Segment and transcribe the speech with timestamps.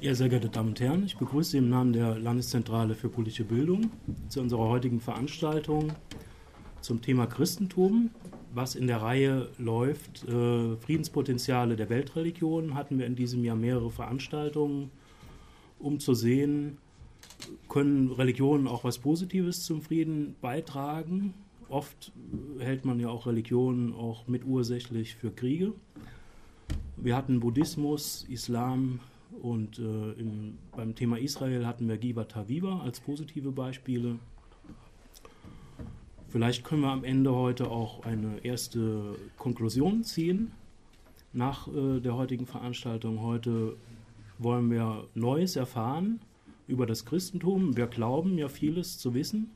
[0.00, 3.42] Ja, sehr geehrte Damen und Herren, ich begrüße Sie im Namen der Landeszentrale für politische
[3.42, 3.90] Bildung
[4.28, 5.92] zu unserer heutigen Veranstaltung
[6.80, 8.10] zum Thema Christentum.
[8.54, 13.90] Was in der Reihe läuft, äh, Friedenspotenziale der Weltreligionen, hatten wir in diesem Jahr mehrere
[13.90, 14.92] Veranstaltungen,
[15.80, 16.78] um zu sehen,
[17.68, 21.34] können Religionen auch was Positives zum Frieden beitragen.
[21.68, 22.12] Oft
[22.60, 25.72] hält man ja auch Religionen auch mitursächlich für Kriege.
[26.96, 29.00] Wir hatten Buddhismus, Islam,
[29.42, 34.18] und äh, im, beim Thema Israel hatten wir Giva Taviva als positive Beispiele.
[36.28, 40.52] Vielleicht können wir am Ende heute auch eine erste Konklusion ziehen
[41.32, 43.22] nach äh, der heutigen Veranstaltung.
[43.22, 43.76] Heute
[44.38, 46.20] wollen wir Neues erfahren
[46.66, 47.76] über das Christentum.
[47.76, 49.50] Wir glauben ja vieles zu wissen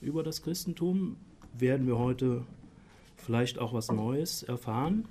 [0.00, 1.16] über das Christentum.
[1.58, 2.42] Werden wir heute
[3.16, 5.06] vielleicht auch was Neues erfahren.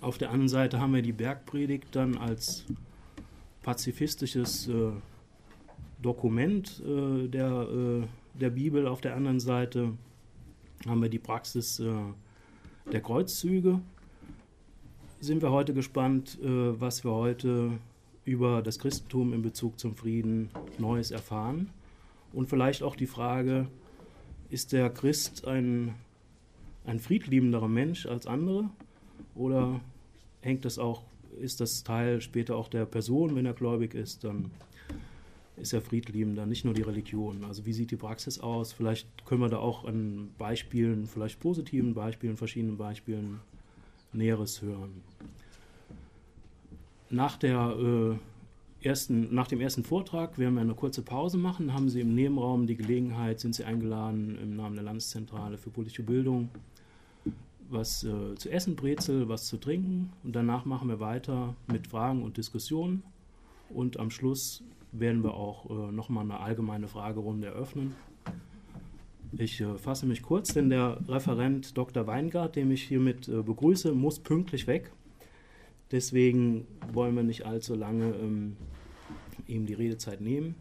[0.00, 2.64] Auf der anderen Seite haben wir die Bergpredigt dann als
[3.62, 4.92] pazifistisches äh,
[6.02, 8.86] Dokument äh, der, äh, der Bibel.
[8.86, 9.92] Auf der anderen Seite
[10.86, 11.92] haben wir die Praxis äh,
[12.90, 13.80] der Kreuzzüge.
[15.20, 17.72] Sind wir heute gespannt, äh, was wir heute
[18.24, 21.70] über das Christentum in Bezug zum Frieden Neues erfahren.
[22.32, 23.66] Und vielleicht auch die Frage,
[24.50, 25.94] ist der Christ ein,
[26.84, 28.70] ein friedliebenderer Mensch als andere?
[29.34, 29.80] Oder
[30.40, 31.02] hängt das auch
[31.38, 34.50] ist das Teil später auch der Person, wenn er gläubig ist, dann
[35.56, 37.44] ist er friedliebender, nicht nur die Religion.
[37.44, 38.72] Also wie sieht die Praxis aus?
[38.72, 43.40] Vielleicht können wir da auch an Beispielen, vielleicht positiven Beispielen, verschiedenen Beispielen
[44.12, 45.02] Näheres hören.
[47.10, 47.76] Nach, der,
[48.82, 52.14] äh, ersten, nach dem ersten Vortrag werden wir eine kurze Pause machen, haben Sie im
[52.14, 56.48] Nebenraum die Gelegenheit, sind Sie eingeladen im Namen der Landeszentrale für politische Bildung
[57.70, 62.22] was äh, zu essen, Brezel, was zu trinken und danach machen wir weiter mit Fragen
[62.22, 63.02] und Diskussionen
[63.70, 64.62] und am Schluss
[64.92, 67.94] werden wir auch äh, nochmal eine allgemeine Fragerunde eröffnen.
[69.38, 72.06] Ich äh, fasse mich kurz, denn der Referent Dr.
[72.06, 74.90] Weingart, den ich hiermit äh, begrüße, muss pünktlich weg.
[75.92, 78.56] Deswegen wollen wir nicht allzu lange ähm,
[79.46, 80.54] ihm die Redezeit nehmen.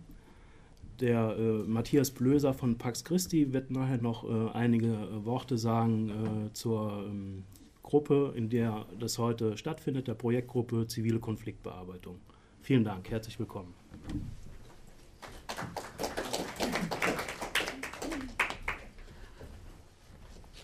[1.00, 6.10] Der äh, Matthias Blöser von Pax Christi wird nachher noch äh, einige äh, Worte sagen
[6.50, 7.44] äh, zur ähm,
[7.84, 12.20] Gruppe, in der das heute stattfindet, der Projektgruppe Zivile Konfliktbearbeitung.
[12.62, 13.74] Vielen Dank, herzlich willkommen.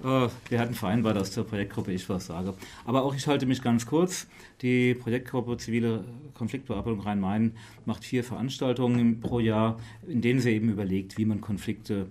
[0.06, 2.54] Wir hatten vereinbart, dass zur Projektgruppe ich was sage.
[2.86, 4.28] Aber auch ich halte mich ganz kurz.
[4.62, 7.56] Die Projektgruppe Zivile Konfliktbearbeitung Rhein-Main
[7.86, 12.08] macht vier Veranstaltungen pro Jahr, in denen sie eben überlegt, wie man Konflikte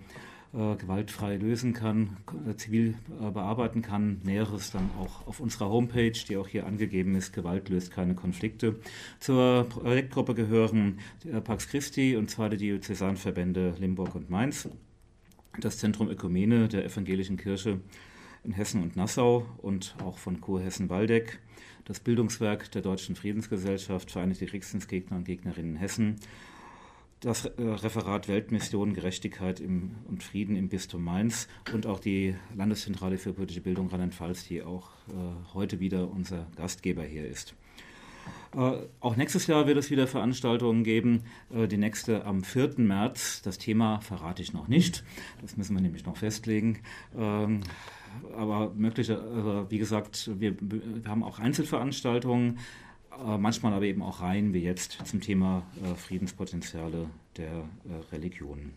[0.54, 2.16] äh, gewaltfrei lösen kann,
[2.48, 4.20] äh, zivil äh, bearbeiten kann.
[4.22, 7.32] Näheres dann auch auf unserer Homepage, die auch hier angegeben ist.
[7.32, 8.76] Gewalt löst keine Konflikte.
[9.18, 11.00] Zur Projektgruppe gehören
[11.42, 14.68] Pax Christi und zwar die Diözesanverbände Limburg und Mainz
[15.60, 17.80] das Zentrum Ökumene der Evangelischen Kirche
[18.44, 21.40] in Hessen und Nassau und auch von Kurhessen-Waldeck,
[21.84, 26.16] das Bildungswerk der Deutschen Friedensgesellschaft, Vereinigte Kriegsdienstgegner und Gegnerinnen Hessen,
[27.20, 33.16] das äh, Referat Weltmission, Gerechtigkeit im, und Frieden im Bistum Mainz und auch die Landeszentrale
[33.16, 37.54] für politische Bildung Rheinland-Pfalz, die auch äh, heute wieder unser Gastgeber hier ist.
[38.56, 41.24] Äh, auch nächstes Jahr wird es wieder Veranstaltungen geben.
[41.52, 42.74] Äh, die nächste am 4.
[42.78, 43.42] März.
[43.42, 45.04] Das Thema verrate ich noch nicht.
[45.42, 46.80] Das müssen wir nämlich noch festlegen.
[47.16, 47.60] Ähm,
[48.36, 52.58] aber möglicherweise, also wie gesagt, wir, wir, haben auch Einzelveranstaltungen,
[53.12, 55.62] äh, manchmal aber eben auch Reihen wie jetzt zum Thema
[55.96, 57.64] Friedenspotenziale der
[58.12, 58.74] Religionen.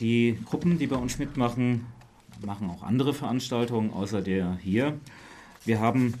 [0.00, 1.86] Die Gruppen, die bei uns mitmachen,
[2.44, 4.98] machen auch andere Veranstaltungen außer der hier.
[5.64, 6.14] Wir haben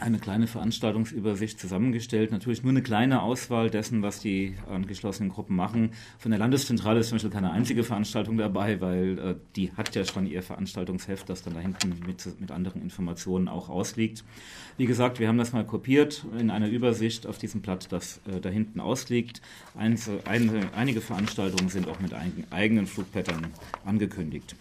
[0.00, 2.32] eine kleine Veranstaltungsübersicht zusammengestellt.
[2.32, 5.90] Natürlich nur eine kleine Auswahl dessen, was die angeschlossenen Gruppen machen.
[6.18, 10.04] Von der Landeszentrale ist zum Beispiel keine einzige Veranstaltung dabei, weil äh, die hat ja
[10.04, 14.24] schon ihr Veranstaltungsheft, das dann da hinten mit, mit anderen Informationen auch ausliegt.
[14.76, 18.40] Wie gesagt, wir haben das mal kopiert in einer Übersicht auf diesem Blatt, das äh,
[18.40, 19.42] da hinten ausliegt.
[19.76, 22.12] Einzel, eine, einige Veranstaltungen sind auch mit
[22.50, 23.46] eigenen Flugpattern
[23.84, 24.56] angekündigt.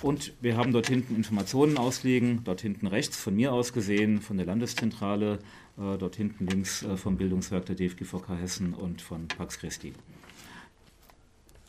[0.00, 4.36] Und wir haben dort hinten Informationen ausliegen, dort hinten rechts von mir aus gesehen, von
[4.36, 5.40] der Landeszentrale,
[5.76, 9.92] äh, dort hinten links äh, vom Bildungswerk der DFGVK Hessen und von Pax Christi.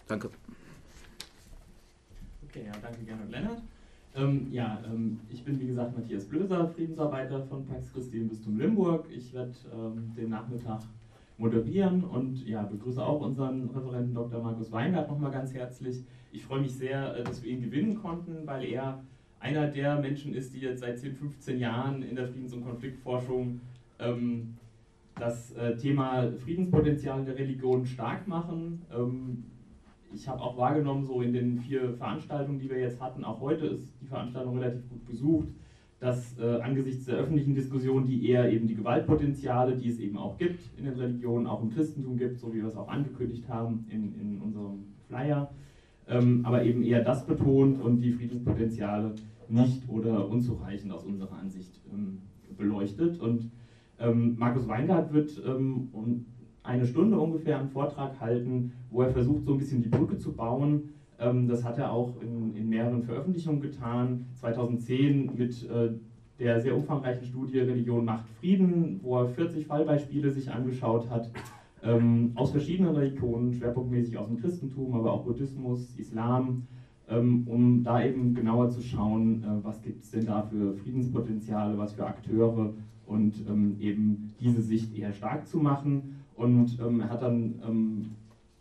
[0.07, 0.29] Danke.
[2.47, 3.61] Okay, ja, danke Gernot Lennart.
[4.15, 8.59] Ähm, ja, ähm, ich bin wie gesagt Matthias Blöser, Friedensarbeiter von Pax Christi im Bistum
[8.59, 9.05] Limburg.
[9.11, 10.81] Ich werde ähm, den Nachmittag
[11.39, 14.43] moderieren und ja, begrüße auch unseren Referenten Dr.
[14.43, 16.03] Markus Weingart nochmal ganz herzlich.
[16.31, 19.03] Ich freue mich sehr, äh, dass wir ihn gewinnen konnten, weil er
[19.39, 23.61] einer der Menschen ist, die jetzt seit 10, 15 Jahren in der Friedens- und Konfliktforschung
[23.99, 24.57] ähm,
[25.15, 28.81] das äh, Thema Friedenspotenzial der Religion stark machen.
[28.93, 29.43] Ähm,
[30.13, 33.67] ich habe auch wahrgenommen, so in den vier Veranstaltungen, die wir jetzt hatten, auch heute
[33.67, 35.47] ist die Veranstaltung relativ gut besucht,
[35.99, 40.37] dass äh, angesichts der öffentlichen Diskussion, die eher eben die Gewaltpotenziale, die es eben auch
[40.37, 43.85] gibt in den Religionen, auch im Christentum gibt, so wie wir es auch angekündigt haben
[43.89, 45.51] in, in unserem Flyer,
[46.07, 49.15] ähm, aber eben eher das betont und die Friedenspotenziale
[49.49, 52.19] nicht oder unzureichend aus unserer Ansicht ähm,
[52.57, 53.19] beleuchtet.
[53.19, 53.49] Und
[53.99, 55.89] ähm, Markus Weingart wird ähm,
[56.63, 60.33] eine Stunde ungefähr einen Vortrag halten, wo er versucht, so ein bisschen die Brücke zu
[60.33, 60.89] bauen.
[61.19, 64.25] Ähm, das hat er auch in, in, mehreren Veröffentlichungen getan.
[64.35, 65.89] 2010 mit äh,
[66.39, 71.29] der sehr umfangreichen Studie Religion macht Frieden, wo er 40 Fallbeispiele sich angeschaut hat,
[71.83, 76.63] ähm, aus verschiedenen Religionen, schwerpunktmäßig aus dem Christentum, aber auch Buddhismus, Islam,
[77.09, 81.77] ähm, um da eben genauer zu schauen, äh, was gibt es denn da für Friedenspotenziale,
[81.77, 82.73] was für Akteure
[83.05, 83.43] und
[83.79, 86.17] eben diese Sicht eher stark zu machen.
[86.35, 87.55] Und er hat dann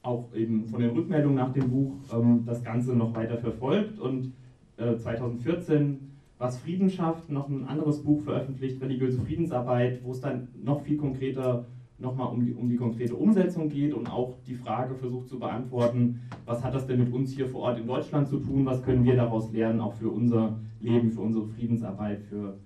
[0.08, 3.98] auch eben von den Rückmeldungen nach dem Buch ähm, das Ganze noch weiter verfolgt.
[3.98, 4.32] Und
[4.78, 6.08] äh, 2014
[6.38, 10.96] was Frieden schafft, noch ein anderes Buch veröffentlicht, religiöse Friedensarbeit, wo es dann noch viel
[10.96, 11.66] konkreter
[11.98, 16.20] nochmal um die, um die konkrete Umsetzung geht und auch die Frage versucht zu beantworten,
[16.46, 19.02] was hat das denn mit uns hier vor Ort in Deutschland zu tun, was können
[19.02, 22.56] wir daraus lernen, auch für unser Leben, für unsere Friedensarbeit, für,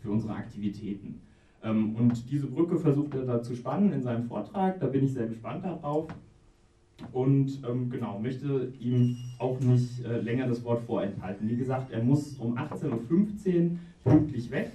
[0.00, 1.22] für unsere Aktivitäten.
[1.64, 5.14] Ähm, und diese Brücke versucht er da zu spannen in seinem Vortrag, da bin ich
[5.14, 6.08] sehr gespannt darauf
[7.12, 11.48] und ähm, genau, möchte ihm auch nicht äh, länger das Wort vorenthalten.
[11.48, 13.70] Wie gesagt, er muss um 18.15 Uhr
[14.04, 14.70] pünktlich weg.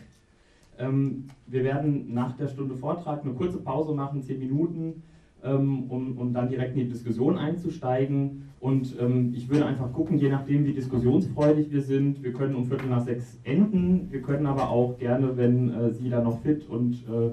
[0.77, 5.01] Ähm, wir werden nach der Stunde Vortrag eine kurze Pause machen, zehn Minuten,
[5.43, 8.43] ähm, um, um dann direkt in die Diskussion einzusteigen.
[8.59, 12.65] Und ähm, ich würde einfach gucken, je nachdem, wie diskussionsfreudig wir sind, wir können um
[12.65, 14.07] Viertel nach sechs enden.
[14.11, 17.31] Wir können aber auch gerne, wenn äh, Sie da noch fit und äh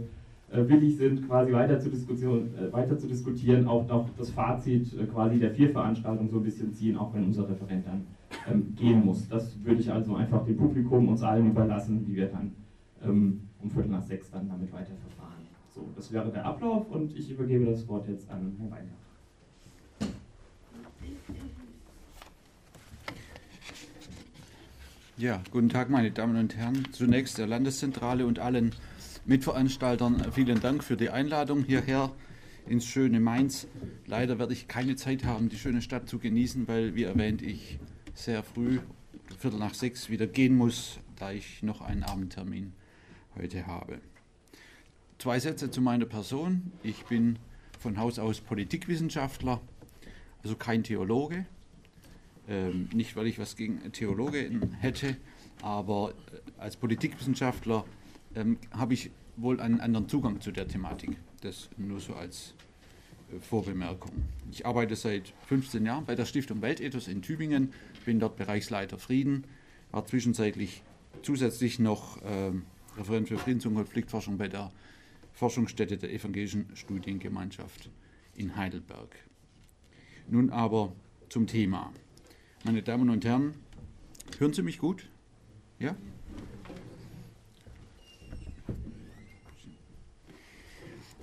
[0.50, 5.06] willig sind, quasi weiter zu, diskutieren, äh, weiter zu diskutieren, auch noch das Fazit äh,
[5.06, 8.06] quasi der vier Veranstaltungen so ein bisschen ziehen, auch wenn unser Referent dann
[8.50, 9.28] ähm, gehen muss.
[9.28, 12.52] Das würde ich also einfach dem Publikum, uns allen überlassen, wie wir dann
[13.04, 15.44] ähm, um Viertel nach sechs dann damit weiterverfahren.
[15.74, 19.04] So, das wäre der Ablauf und ich übergebe das Wort jetzt an Herrn Weingart.
[25.16, 26.88] Ja, guten Tag, meine Damen und Herren.
[26.90, 28.72] Zunächst der Landeszentrale und allen
[29.26, 32.12] Mitveranstaltern vielen Dank für die Einladung hierher
[32.68, 33.66] ins schöne Mainz.
[34.06, 37.78] Leider werde ich keine Zeit haben, die schöne Stadt zu genießen, weil, wie erwähnt, ich
[38.12, 38.80] sehr früh,
[39.38, 42.74] Viertel nach sechs, wieder gehen muss, da ich noch einen Abendtermin
[43.34, 43.98] heute habe.
[45.18, 46.72] Zwei Sätze zu meiner Person.
[46.82, 47.38] Ich bin
[47.80, 49.58] von Haus aus Politikwissenschaftler,
[50.42, 51.46] also kein Theologe.
[52.46, 55.16] Ähm, nicht, weil ich was gegen Theologen hätte,
[55.62, 57.86] aber äh, als Politikwissenschaftler
[58.34, 61.16] ähm, habe ich wohl einen anderen Zugang zu der Thematik.
[61.40, 62.54] Das nur so als
[63.32, 64.12] äh, Vorbemerkung.
[64.50, 67.72] Ich arbeite seit 15 Jahren bei der Stiftung Weltethos in Tübingen,
[68.04, 69.44] bin dort Bereichsleiter Frieden,
[69.90, 70.82] war zwischenzeitlich
[71.22, 72.64] zusätzlich noch ähm,
[72.96, 74.70] Referent für Friedens- und Konfliktforschung bei der
[75.32, 77.90] Forschungsstätte der Evangelischen Studiengemeinschaft
[78.36, 79.16] in Heidelberg.
[80.28, 80.92] Nun aber
[81.28, 81.92] zum Thema.
[82.64, 83.54] Meine Damen und Herren,
[84.38, 85.08] hören Sie mich gut?
[85.78, 85.96] Ja?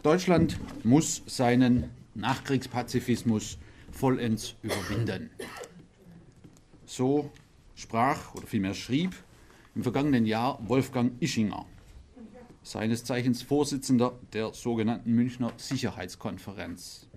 [0.03, 3.59] Deutschland muss seinen Nachkriegspazifismus
[3.91, 5.29] vollends überwinden.
[6.87, 7.29] So
[7.75, 9.15] sprach oder vielmehr schrieb
[9.75, 11.67] im vergangenen Jahr Wolfgang Ischinger,
[12.63, 17.07] seines Zeichens Vorsitzender der sogenannten Münchner Sicherheitskonferenz.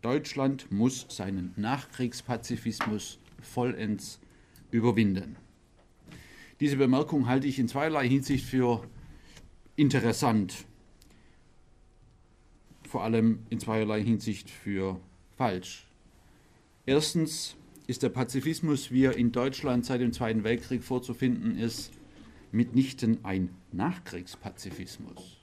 [0.00, 4.20] Deutschland muss seinen Nachkriegspazifismus vollends
[4.70, 5.36] überwinden.
[6.60, 8.82] Diese Bemerkung halte ich in zweierlei Hinsicht für
[9.76, 10.64] interessant,
[12.88, 14.98] vor allem in zweierlei Hinsicht für
[15.36, 15.86] falsch.
[16.86, 21.92] Erstens ist der Pazifismus, wie er in Deutschland seit dem Zweiten Weltkrieg vorzufinden ist,
[22.50, 25.38] mitnichten ein Nachkriegspazifismus.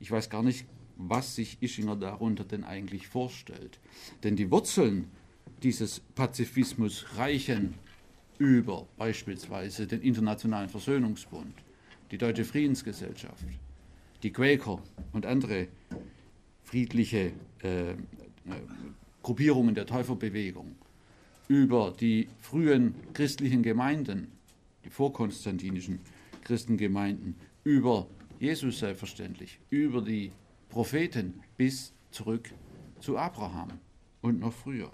[0.00, 3.78] Ich weiß gar nicht, was sich Ischinger darunter denn eigentlich vorstellt.
[4.24, 5.10] Denn die Wurzeln
[5.62, 7.74] dieses Pazifismus reichen
[8.38, 11.54] über beispielsweise den Internationalen Versöhnungsbund,
[12.10, 13.44] die Deutsche Friedensgesellschaft,
[14.22, 15.68] die Quäker und andere
[16.72, 17.94] friedliche äh, äh
[19.22, 20.74] Gruppierungen der Täuferbewegung
[21.46, 24.32] über die frühen christlichen Gemeinden,
[24.84, 26.00] die vorkonstantinischen
[26.44, 28.08] Christengemeinden, über
[28.40, 30.32] Jesus selbstverständlich, über die
[30.70, 32.50] Propheten bis zurück
[33.00, 33.68] zu Abraham
[34.22, 34.90] und noch früher.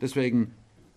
[0.00, 0.50] Deswegen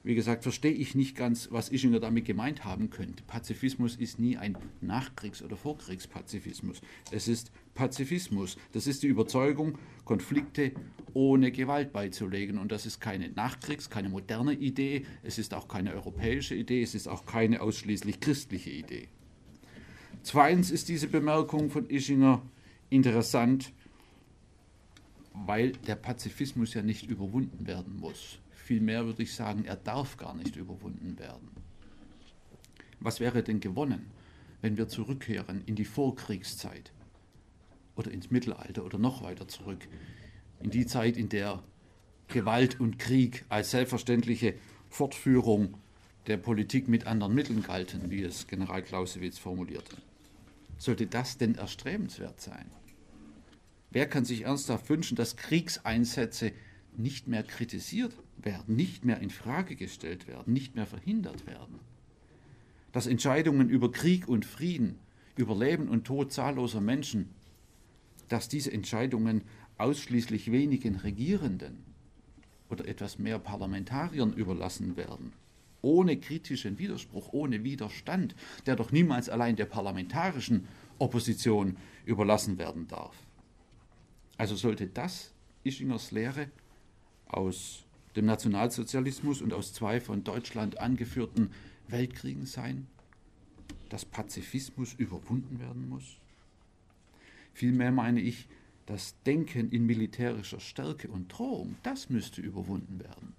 [0.04, 3.24] wie gesagt, verstehe ich nicht ganz, was Ischinger damit gemeint haben könnte.
[3.24, 6.82] Pazifismus ist nie ein Nachkriegs- oder Vorkriegspazifismus.
[7.12, 8.58] Es ist Pazifismus.
[8.74, 10.74] Das ist die Überzeugung, Konflikte
[11.14, 12.58] ohne Gewalt beizulegen.
[12.58, 15.06] Und das ist keine Nachkriegs-, keine moderne Idee.
[15.24, 16.84] Es ist auch keine europäische Idee.
[16.84, 19.08] Es ist auch keine ausschließlich christliche Idee.
[20.22, 22.42] Zweitens ist diese Bemerkung von Ischinger
[22.90, 23.72] interessant,
[25.34, 28.40] weil der Pazifismus ja nicht überwunden werden muss.
[28.64, 31.50] Vielmehr würde ich sagen, er darf gar nicht überwunden werden.
[33.02, 34.10] Was wäre denn gewonnen,
[34.62, 36.94] wenn wir zurückkehren in die Vorkriegszeit
[37.98, 39.86] oder ins Mittelalter oder noch weiter zurück,
[40.62, 41.62] in die Zeit, in der
[42.30, 44.54] Gewalt und Krieg als selbstverständliche
[44.90, 45.74] Fortführung
[46.28, 49.98] der Politik mit anderen Mitteln galten, wie es General Clausewitz formulierte.
[50.78, 52.72] Sollte das denn erstrebenswert sein?
[53.92, 56.54] Wer kann sich ernsthaft wünschen, dass Kriegseinsätze
[56.98, 61.80] nicht mehr kritisiert werden, nicht mehr in Frage gestellt werden, nicht mehr verhindert werden.
[62.92, 65.00] Dass Entscheidungen über Krieg und Frieden,
[65.36, 67.30] über Leben und Tod zahlloser Menschen,
[68.30, 69.44] dass diese Entscheidungen
[69.78, 71.84] ausschließlich wenigen Regierenden
[72.70, 75.34] oder etwas mehr Parlamentariern überlassen werden,
[75.82, 78.36] ohne kritischen Widerspruch, ohne Widerstand,
[78.66, 80.68] der doch niemals allein der parlamentarischen
[81.00, 83.16] Opposition überlassen werden darf.
[84.38, 85.34] Also sollte das
[85.64, 86.50] Ischingers Lehre
[87.38, 87.86] aus
[88.16, 91.52] dem Nationalsozialismus und aus zwei von Deutschland angeführten
[91.88, 92.88] Weltkriegen sein,
[93.90, 96.18] dass Pazifismus überwunden werden muss?
[97.54, 98.48] Vielmehr meine ich,
[98.86, 103.34] das Denken in militärischer Stärke und Drohung, das müsste überwunden werden.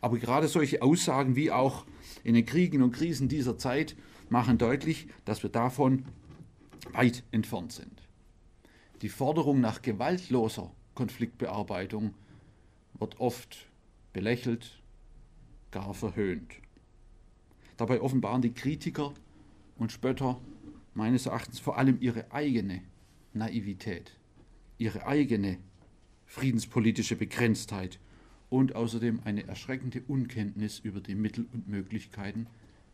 [0.00, 1.84] Aber gerade solche Aussagen wie auch
[2.24, 3.96] in den Kriegen und Krisen dieser Zeit
[4.28, 6.04] machen deutlich, dass wir davon
[6.92, 8.02] weit entfernt sind.
[9.02, 12.14] Die Forderung nach gewaltloser Konfliktbearbeitung
[13.00, 13.66] wird oft
[14.12, 14.80] belächelt,
[15.70, 16.52] gar verhöhnt.
[17.76, 19.14] Dabei offenbaren die Kritiker
[19.78, 20.40] und Spötter
[20.94, 22.82] meines Erachtens vor allem ihre eigene
[23.32, 24.16] Naivität,
[24.78, 25.58] ihre eigene
[26.26, 27.98] friedenspolitische Begrenztheit
[28.50, 32.46] und außerdem eine erschreckende Unkenntnis über die Mittel und Möglichkeiten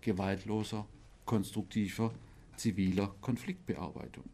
[0.03, 0.87] gewaltloser,
[1.25, 2.15] konstruktiver,
[2.57, 4.25] ziviler Konfliktbearbeitung.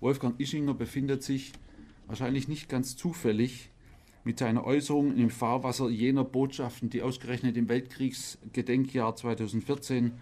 [0.00, 1.52] Wolfgang Ischinger befindet sich
[2.08, 3.70] wahrscheinlich nicht ganz zufällig
[4.24, 10.12] mit seiner Äußerung im Fahrwasser jener Botschaften, die ausgerechnet im Weltkriegsgedenkjahr 2014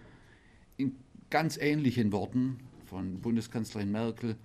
[0.77, 0.97] in
[1.31, 4.37] ganz ähnlichen Worten von Bundeskanzlerin Merkel,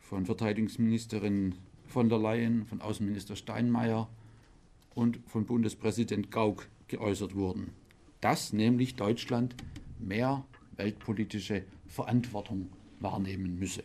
[0.00, 1.54] von Verteidigungsministerin
[1.86, 4.08] von der Leyen, von Außenminister Steinmeier
[4.94, 7.70] und von Bundespräsident Gauck geäußert wurden.
[8.20, 9.54] Dass nämlich Deutschland
[9.98, 10.44] mehr
[10.76, 12.68] weltpolitische Verantwortung
[13.00, 13.84] wahrnehmen müsse.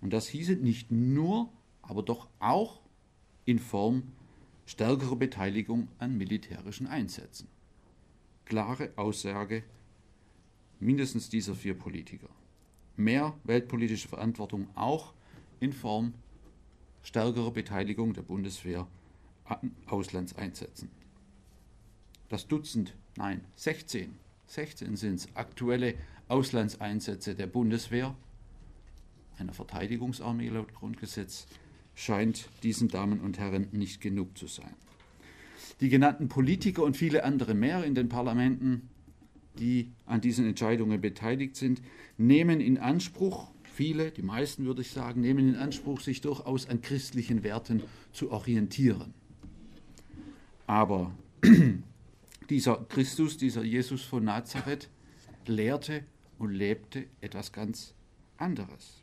[0.00, 1.50] Und das hieße nicht nur
[1.88, 2.80] aber doch auch
[3.46, 4.04] in Form
[4.66, 7.48] stärkerer Beteiligung an militärischen Einsätzen.
[8.44, 9.64] Klare Aussage
[10.78, 12.28] mindestens dieser vier Politiker.
[12.96, 15.14] Mehr weltpolitische Verantwortung auch
[15.60, 16.12] in Form
[17.02, 18.86] stärkerer Beteiligung der Bundeswehr
[19.44, 20.90] an Auslandseinsätzen.
[22.28, 24.14] Das Dutzend, nein, 16,
[24.46, 25.94] 16 sind es aktuelle
[26.28, 28.14] Auslandseinsätze der Bundeswehr,
[29.38, 31.46] einer Verteidigungsarmee laut Grundgesetz,
[31.98, 34.72] scheint diesen Damen und Herren nicht genug zu sein.
[35.80, 38.88] Die genannten Politiker und viele andere mehr in den Parlamenten,
[39.58, 41.82] die an diesen Entscheidungen beteiligt sind,
[42.16, 46.82] nehmen in Anspruch, viele, die meisten würde ich sagen, nehmen in Anspruch, sich durchaus an
[46.82, 49.12] christlichen Werten zu orientieren.
[50.68, 51.12] Aber
[52.48, 54.88] dieser Christus, dieser Jesus von Nazareth,
[55.46, 56.04] lehrte
[56.38, 57.94] und lebte etwas ganz
[58.36, 59.02] anderes.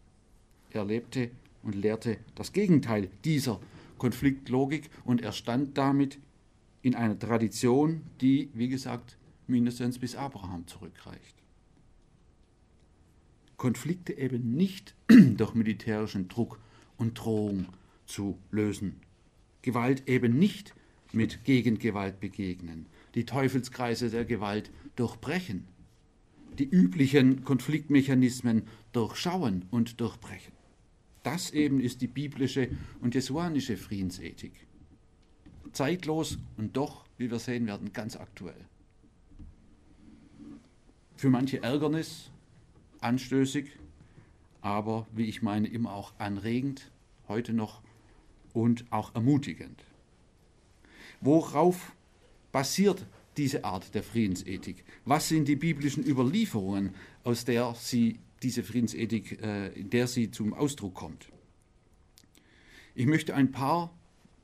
[0.71, 1.31] Er lebte
[1.65, 3.59] und lehrte das Gegenteil dieser
[3.97, 6.19] Konfliktlogik und er stand damit
[6.81, 9.17] in einer Tradition, die, wie gesagt,
[9.47, 11.35] mindestens bis Abraham zurückreicht.
[13.57, 16.59] Konflikte eben nicht durch militärischen Druck
[16.97, 17.67] und Drohung
[18.05, 19.01] zu lösen.
[19.61, 20.75] Gewalt eben nicht
[21.11, 22.85] mit Gegengewalt begegnen.
[23.15, 25.67] Die Teufelskreise der Gewalt durchbrechen.
[26.59, 30.54] Die üblichen Konfliktmechanismen durchschauen und durchbrechen.
[31.25, 32.69] Das eben ist die biblische
[33.01, 34.53] und jesuanische Friedensethik.
[35.71, 38.63] Zeitlos und doch, wie wir sehen werden, ganz aktuell.
[41.15, 42.29] Für manche Ärgernis,
[42.99, 43.71] anstößig,
[44.61, 46.91] aber wie ich meine, immer auch anregend,
[47.27, 47.81] heute noch
[48.53, 49.83] und auch ermutigend.
[51.21, 51.95] Worauf
[52.51, 53.03] basiert
[53.35, 54.85] diese Art der Friedensethik?
[55.05, 60.53] Was sind die biblischen Überlieferungen, aus der sie diese Friedensethik, äh, in der sie zum
[60.53, 61.29] Ausdruck kommt.
[62.93, 63.93] Ich möchte ein paar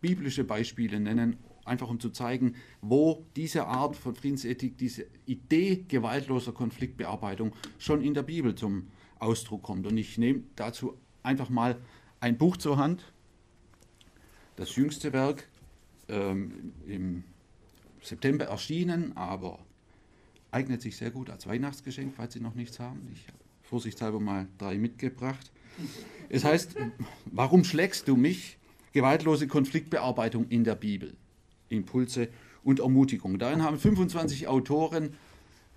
[0.01, 6.51] biblische Beispiele nennen, einfach um zu zeigen, wo diese Art von Friedensethik, diese Idee gewaltloser
[6.51, 8.87] Konfliktbearbeitung schon in der Bibel zum
[9.19, 9.85] Ausdruck kommt.
[9.87, 11.79] Und ich nehme dazu einfach mal
[12.19, 13.13] ein Buch zur Hand,
[14.55, 15.47] das jüngste Werk,
[16.07, 17.23] ähm, im
[18.01, 19.59] September erschienen, aber
[20.51, 23.07] eignet sich sehr gut als Weihnachtsgeschenk, falls Sie noch nichts haben.
[23.13, 23.40] Ich habe
[23.71, 25.49] vorsichtshalber mal drei mitgebracht.
[26.27, 26.75] Es heißt,
[27.25, 28.57] warum schlägst du mich?
[28.91, 31.15] Gewaltlose Konfliktbearbeitung in der Bibel.
[31.69, 32.27] Impulse
[32.65, 33.39] und Ermutigung.
[33.39, 35.13] Darin haben 25 Autoren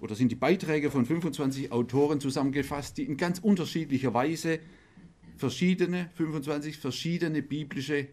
[0.00, 4.58] oder sind die Beiträge von 25 Autoren zusammengefasst, die in ganz unterschiedlicher Weise
[5.36, 8.08] verschiedene, 25 verschiedene biblische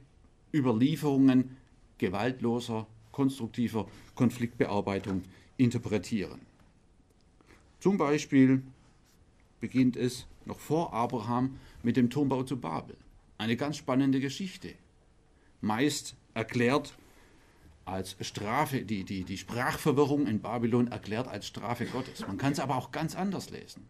[0.53, 1.57] Überlieferungen
[1.97, 5.23] gewaltloser, konstruktiver Konfliktbearbeitung
[5.57, 6.39] interpretieren.
[7.79, 8.61] Zum Beispiel
[9.61, 12.97] beginnt es noch vor Abraham mit dem Turmbau zu Babel.
[13.37, 14.73] Eine ganz spannende Geschichte.
[15.61, 16.97] Meist erklärt
[17.85, 22.25] als Strafe, die, die, die Sprachverwirrung in Babylon erklärt als Strafe Gottes.
[22.27, 23.87] Man kann es aber auch ganz anders lesen.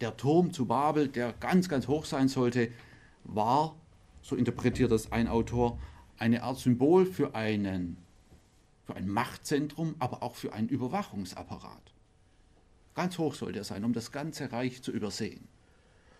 [0.00, 2.70] Der Turm zu Babel, der ganz, ganz hoch sein sollte,
[3.24, 3.76] war,
[4.20, 5.78] so interpretiert das ein Autor,
[6.18, 7.96] eine Art Symbol für, einen,
[8.84, 11.91] für ein Machtzentrum, aber auch für einen Überwachungsapparat.
[12.94, 15.48] Ganz hoch sollte er sein, um das ganze Reich zu übersehen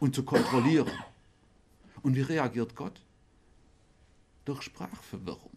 [0.01, 0.93] und zu kontrollieren.
[2.03, 3.01] Und wie reagiert Gott?
[4.45, 5.51] Durch Sprachverwirrung.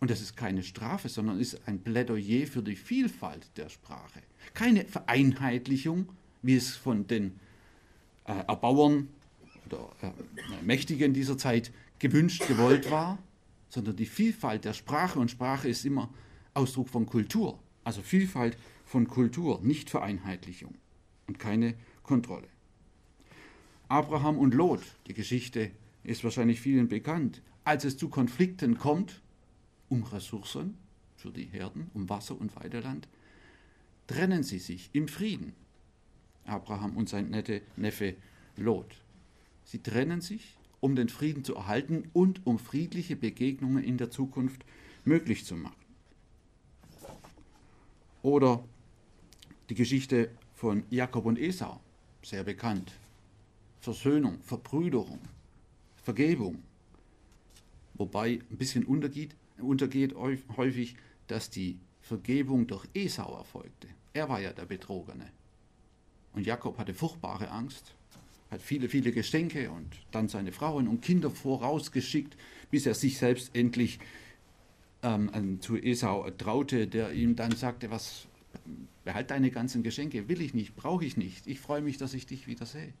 [0.00, 4.22] Und das ist keine Strafe, sondern ist ein Plädoyer für die Vielfalt der Sprache.
[4.54, 6.08] Keine Vereinheitlichung,
[6.42, 7.38] wie es von den
[8.24, 9.08] äh, Erbauern
[9.66, 10.10] oder äh,
[10.62, 13.18] Mächtigen dieser Zeit gewünscht, gewollt war,
[13.68, 15.18] sondern die Vielfalt der Sprache.
[15.18, 16.08] Und Sprache ist immer
[16.54, 17.58] Ausdruck von Kultur.
[17.84, 18.56] Also Vielfalt
[18.90, 20.74] von Kultur, nicht Vereinheitlichung
[21.28, 22.48] und keine Kontrolle.
[23.86, 25.70] Abraham und Lot, die Geschichte
[26.02, 27.40] ist wahrscheinlich vielen bekannt.
[27.62, 29.22] Als es zu Konflikten kommt,
[29.88, 30.76] um Ressourcen
[31.14, 33.06] für die Herden, um Wasser und Weideland,
[34.08, 35.52] trennen sie sich im Frieden.
[36.44, 38.16] Abraham und sein nette Neffe
[38.56, 38.96] Lot.
[39.62, 44.64] Sie trennen sich, um den Frieden zu erhalten und um friedliche Begegnungen in der Zukunft
[45.04, 45.76] möglich zu machen.
[48.22, 48.64] Oder
[49.70, 51.80] die Geschichte von Jakob und Esau,
[52.22, 52.92] sehr bekannt.
[53.80, 55.20] Versöhnung, Verbrüderung,
[56.02, 56.62] Vergebung.
[57.94, 60.14] Wobei ein bisschen untergeht, untergeht
[60.56, 60.96] häufig,
[61.28, 63.86] dass die Vergebung durch Esau erfolgte.
[64.12, 65.30] Er war ja der Betrogene.
[66.32, 67.94] Und Jakob hatte furchtbare Angst,
[68.50, 72.36] hat viele, viele Geschenke und dann seine Frauen und Kinder vorausgeschickt,
[72.70, 74.00] bis er sich selbst endlich
[75.02, 78.26] ähm, zu Esau traute, der ihm dann sagte, was,
[79.04, 82.26] behalt deine ganzen Geschenke, will ich nicht, brauche ich nicht, ich freue mich, dass ich
[82.26, 82.92] dich wieder sehe.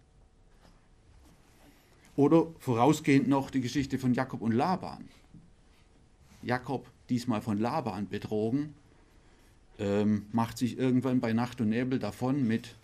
[2.16, 5.08] Oder vorausgehend noch die Geschichte von Jakob und Laban.
[6.42, 8.74] Jakob, diesmal von Laban betrogen,
[9.78, 12.74] ähm, macht sich irgendwann bei Nacht und Nebel davon mit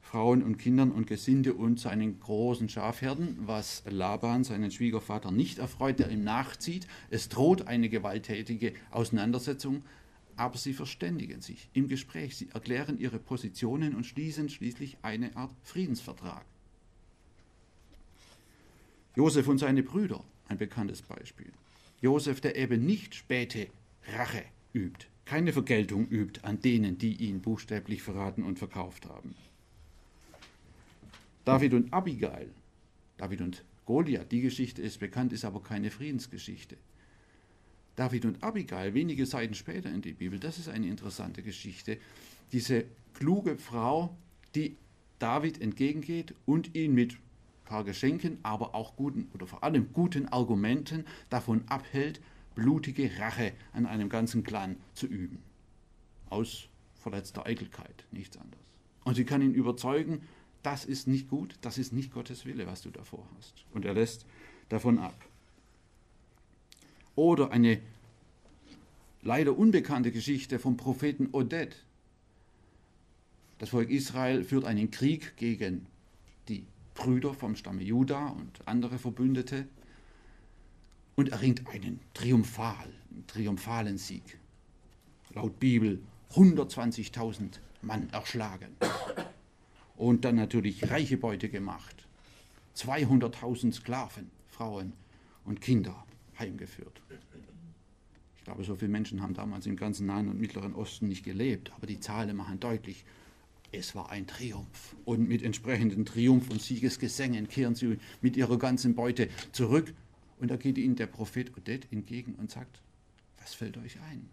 [0.00, 5.98] Frauen und Kindern und Gesinde und seinen großen Schafherden, was Laban, seinen Schwiegervater, nicht erfreut,
[5.98, 6.86] der ihm nachzieht.
[7.08, 9.82] Es droht eine gewalttätige Auseinandersetzung,
[10.36, 15.54] aber sie verständigen sich im Gespräch, sie erklären ihre Positionen und schließen schließlich eine Art
[15.62, 16.44] Friedensvertrag.
[19.14, 21.52] Josef und seine Brüder, ein bekanntes Beispiel.
[22.00, 23.68] Josef, der eben nicht späte
[24.14, 29.34] Rache übt, keine Vergeltung übt an denen, die ihn buchstäblich verraten und verkauft haben.
[31.44, 32.50] David und Abigail,
[33.18, 36.76] David und Goliath, die Geschichte ist bekannt, ist aber keine Friedensgeschichte.
[37.96, 41.98] David und Abigail, wenige Seiten später in die Bibel, das ist eine interessante Geschichte.
[42.52, 44.16] Diese kluge Frau,
[44.54, 44.76] die
[45.18, 47.16] David entgegengeht und ihn mit
[47.64, 52.20] paar Geschenken, aber auch guten oder vor allem guten Argumenten davon abhält,
[52.54, 55.38] blutige Rache an einem ganzen Clan zu üben.
[56.28, 58.62] Aus verletzter Eitelkeit, nichts anderes.
[59.04, 60.22] Und sie kann ihn überzeugen,
[60.62, 63.64] das ist nicht gut, das ist nicht Gottes Wille, was du davor hast.
[63.72, 64.26] Und er lässt
[64.68, 65.14] davon ab.
[67.14, 67.80] Oder eine
[69.22, 71.76] leider unbekannte Geschichte vom Propheten Oded.
[73.58, 75.86] Das Volk Israel führt einen Krieg gegen
[76.48, 79.68] die Brüder vom Stamme Juda und andere Verbündete
[81.14, 82.88] und erringt einen Triumphal,
[83.28, 84.38] triumphalen Sieg.
[85.34, 86.00] Laut Bibel
[86.32, 88.76] 120.000 Mann erschlagen
[89.96, 92.06] und dann natürlich reiche Beute gemacht.
[92.76, 94.94] 200.000 Sklaven, Frauen
[95.44, 96.04] und Kinder
[96.38, 97.00] heimgeführt.
[98.36, 101.72] Ich glaube, so viele Menschen haben damals im ganzen Nahen und Mittleren Osten nicht gelebt,
[101.76, 103.04] aber die Zahlen machen deutlich,
[103.70, 104.96] es war ein Triumph.
[105.04, 109.94] Und mit entsprechenden Triumph- und Siegesgesängen kehren sie mit ihrer ganzen Beute zurück
[110.38, 112.82] Und da geht ihnen der Prophet Odette entgegen und sagt,
[113.38, 114.28] was fällt euch ein?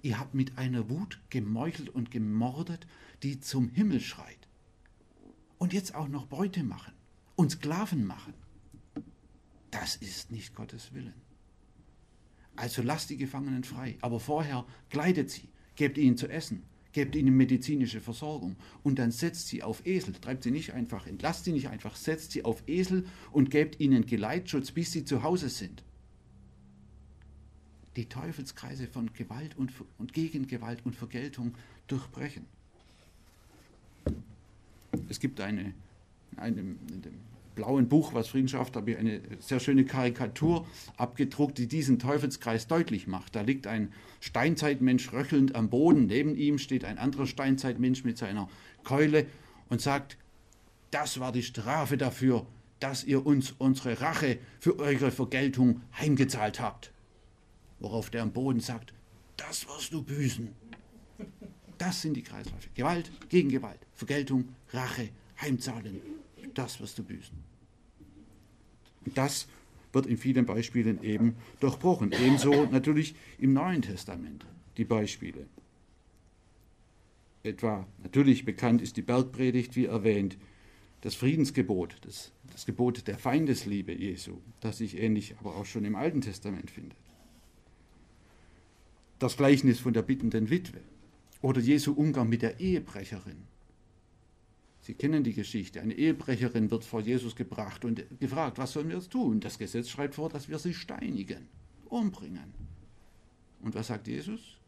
[0.00, 2.86] Ihr habt mit einer Wut gemeuchelt und gemordet,
[3.22, 4.48] die zum Himmel schreit.
[5.58, 6.94] Und jetzt auch noch Beute machen
[7.36, 8.34] und Sklaven machen.
[9.74, 11.14] Das ist nicht Gottes Willen.
[12.54, 17.36] Also lasst die Gefangenen frei, aber vorher kleidet sie, gebt ihnen zu essen, gebt ihnen
[17.36, 21.70] medizinische Versorgung und dann setzt sie auf Esel, treibt sie nicht einfach, entlasst sie nicht
[21.70, 25.82] einfach, setzt sie auf Esel und gebt ihnen Geleitschutz, bis sie zu Hause sind.
[27.96, 31.56] Die Teufelskreise von Gewalt und, und Gegengewalt und Vergeltung
[31.88, 32.46] durchbrechen.
[35.08, 35.74] Es gibt eine,
[36.36, 41.58] eine, in dem blauen Buch, was Frieden schafft, habe ich eine sehr schöne Karikatur abgedruckt,
[41.58, 43.34] die diesen Teufelskreis deutlich macht.
[43.36, 48.48] Da liegt ein Steinzeitmensch röchelnd am Boden, neben ihm steht ein anderer Steinzeitmensch mit seiner
[48.82, 49.26] Keule
[49.68, 50.18] und sagt,
[50.90, 52.46] das war die Strafe dafür,
[52.80, 56.92] dass ihr uns unsere Rache für eure Vergeltung heimgezahlt habt.
[57.80, 58.92] Worauf der am Boden sagt,
[59.36, 60.50] das wirst du büßen.
[61.78, 62.68] Das sind die Kreisläufe.
[62.74, 65.08] Gewalt gegen Gewalt, Vergeltung, Rache,
[65.40, 66.00] Heimzahlen,
[66.54, 67.36] das wirst du büßen.
[69.14, 69.46] Das
[69.92, 72.12] wird in vielen Beispielen eben durchbrochen.
[72.12, 74.44] Ebenso natürlich im Neuen Testament
[74.76, 75.46] die Beispiele.
[77.42, 80.36] Etwa natürlich bekannt ist die Bergpredigt, wie erwähnt,
[81.02, 85.96] das Friedensgebot, das, das Gebot der Feindesliebe Jesu, das sich ähnlich aber auch schon im
[85.96, 86.96] Alten Testament findet.
[89.18, 90.80] Das Gleichnis von der bittenden Witwe
[91.42, 93.42] oder Jesu Umgang mit der Ehebrecherin
[94.84, 95.80] Sie kennen die Geschichte.
[95.80, 99.40] Eine Ehebrecherin wird vor Jesus gebracht und gefragt, was sollen wir jetzt tun?
[99.40, 101.48] Das Gesetz schreibt vor, dass wir sie steinigen,
[101.86, 102.52] umbringen.
[103.62, 104.58] Und was sagt Jesus?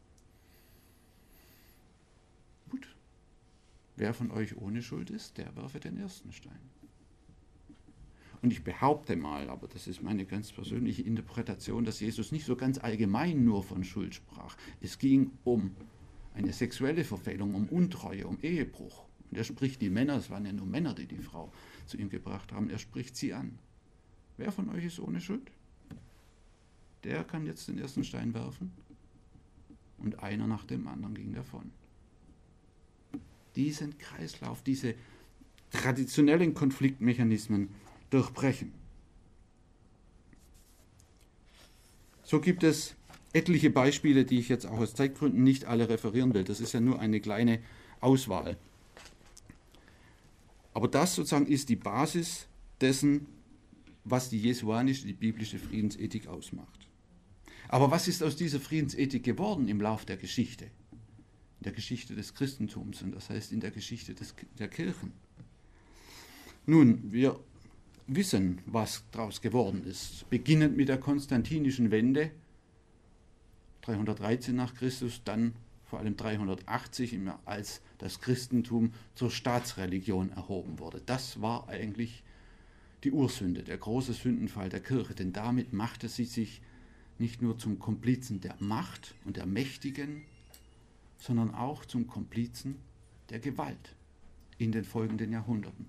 [2.71, 2.95] Gut,
[3.95, 6.71] wer von euch ohne Schuld ist, der werfe den ersten Stein.
[8.41, 12.55] Und ich behaupte mal, aber das ist meine ganz persönliche Interpretation, dass Jesus nicht so
[12.55, 14.57] ganz allgemein nur von Schuld sprach.
[14.81, 15.75] Es ging um
[16.33, 19.05] eine sexuelle Verfehlung, um Untreue, um Ehebruch.
[19.29, 21.51] Und er spricht die Männer, es waren ja nur Männer, die die Frau
[21.85, 23.59] zu ihm gebracht haben, er spricht sie an.
[24.37, 25.51] Wer von euch ist ohne Schuld?
[27.03, 28.71] Der kann jetzt den ersten Stein werfen.
[29.97, 31.71] Und einer nach dem anderen ging davon.
[33.55, 34.93] Diesen Kreislauf, diese
[35.71, 37.69] traditionellen Konfliktmechanismen
[38.09, 38.71] durchbrechen.
[42.23, 42.95] So gibt es
[43.33, 46.43] etliche Beispiele, die ich jetzt auch aus Zeitgründen nicht alle referieren will.
[46.43, 47.59] Das ist ja nur eine kleine
[47.99, 48.57] Auswahl.
[50.77, 52.45] Aber das sozusagen ist die Basis
[52.81, 53.25] dessen,
[54.03, 56.87] was die jesuanische, die biblische Friedensethik ausmacht.
[57.67, 60.65] Aber was ist aus dieser Friedensethik geworden im Lauf der Geschichte?
[60.65, 65.13] In der Geschichte des Christentums und das heißt in der Geschichte des, der Kirchen.
[66.67, 67.39] Nun, wir
[68.05, 70.29] wissen, was daraus geworden ist.
[70.29, 72.29] Beginnend mit der konstantinischen Wende,
[73.81, 75.55] 313 nach Christus, dann
[75.89, 81.01] vor allem 380, als das Christentum zur Staatsreligion erhoben wurde.
[81.05, 82.23] Das war eigentlich
[83.03, 86.61] die Ursünde, der große Sündenfall der Kirche, denn damit machte sie sich
[87.19, 90.23] nicht nur zum Komplizen der Macht und der Mächtigen,
[91.17, 92.75] sondern auch zum Komplizen
[93.29, 93.95] der Gewalt
[94.57, 95.87] in den folgenden Jahrhunderten.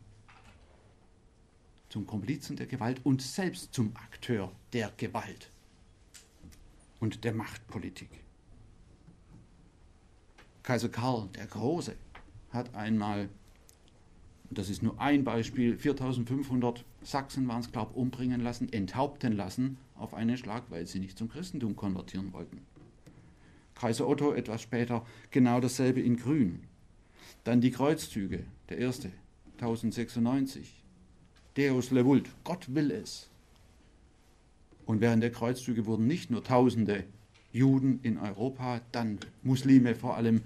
[1.89, 5.51] Zum Komplizen der Gewalt und selbst zum Akteur der Gewalt
[7.01, 8.11] und der Machtpolitik.
[10.69, 11.95] Kaiser Karl der Große
[12.51, 13.31] hat einmal,
[14.51, 19.79] das ist nur ein Beispiel, 4500 Sachsen waren es, glaube ich, umbringen lassen, enthaupten lassen
[19.97, 22.61] auf einen Schlag, weil sie nicht zum Christentum konvertieren wollten.
[23.77, 26.65] Kaiser Otto etwas später genau dasselbe in Grün.
[27.45, 29.11] Dann die Kreuzzüge, der erste,
[29.55, 30.85] 1096.
[31.57, 33.31] Deus levult, Gott will es.
[34.85, 37.05] Und während der Kreuzzüge wurden nicht nur Tausende
[37.53, 40.43] Juden in Europa, dann Muslime vor allem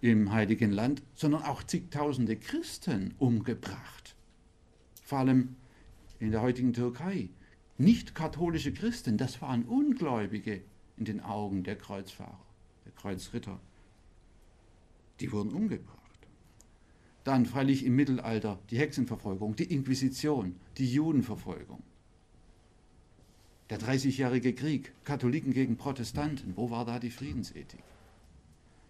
[0.00, 4.14] im Heiligen Land, sondern auch zigtausende Christen umgebracht.
[5.02, 5.56] Vor allem
[6.20, 7.28] in der heutigen Türkei.
[7.78, 10.62] Nicht katholische Christen, das waren Ungläubige
[10.96, 12.46] in den Augen der Kreuzfahrer,
[12.84, 13.60] der Kreuzritter.
[15.20, 15.96] Die wurden umgebracht.
[17.24, 21.82] Dann freilich im Mittelalter die Hexenverfolgung, die Inquisition, die Judenverfolgung.
[23.68, 27.82] Der Dreißigjährige Krieg, Katholiken gegen Protestanten, wo war da die Friedensethik?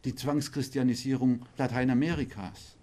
[0.04, 2.76] Die Zwangschristianisierung Lateinamerikas,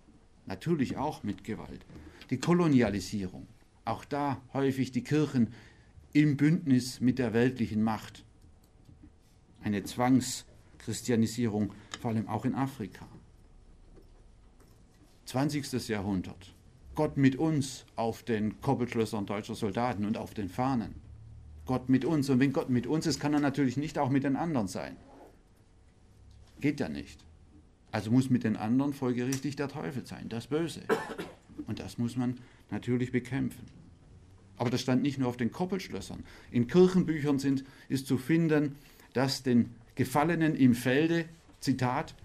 [0.47, 1.85] natürlich auch mit Gewalt.
[2.31, 3.45] Die Kolonialisierung,
[3.85, 5.53] auch da häufig die Kirchen
[6.13, 8.25] im Bündnis mit der weltlichen Macht.
[9.61, 13.07] Eine Zwangschristianisierung, vor allem auch in Afrika.
[15.25, 15.89] 20.
[15.89, 16.55] Jahrhundert.
[16.95, 21.02] Gott mit uns auf den Koppelschlössern deutscher Soldaten und auf den Fahnen
[21.65, 22.29] Gott mit uns.
[22.29, 24.97] Und wenn Gott mit uns ist, kann er natürlich nicht auch mit den anderen sein.
[26.59, 27.23] Geht ja nicht.
[27.91, 30.81] Also muss mit den anderen folgerichtig der Teufel sein, das Böse.
[31.67, 32.39] Und das muss man
[32.71, 33.65] natürlich bekämpfen.
[34.57, 36.23] Aber das stand nicht nur auf den Koppelschlössern.
[36.51, 38.75] In Kirchenbüchern sind, ist zu finden,
[39.13, 41.25] dass den Gefallenen im Felde,
[41.59, 42.15] Zitat,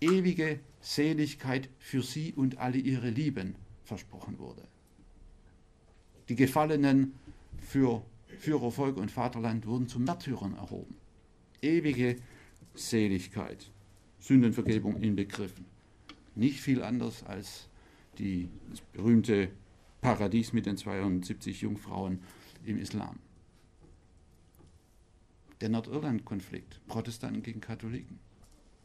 [0.00, 4.62] ewige Seligkeit für sie und alle ihre Lieben versprochen wurde.
[6.28, 7.14] Die Gefallenen
[7.58, 8.02] für
[8.38, 10.94] Führer, Volk und Vaterland wurden zu Märtyrern erhoben.
[11.62, 12.16] Ewige
[12.74, 13.70] Seligkeit,
[14.20, 15.64] Sündenvergebung inbegriffen.
[16.34, 17.68] Nicht viel anders als
[18.18, 19.50] die, das berühmte
[20.00, 22.20] Paradies mit den 72 Jungfrauen
[22.64, 23.18] im Islam.
[25.60, 28.20] Der Nordirland-Konflikt, Protestanten gegen Katholiken.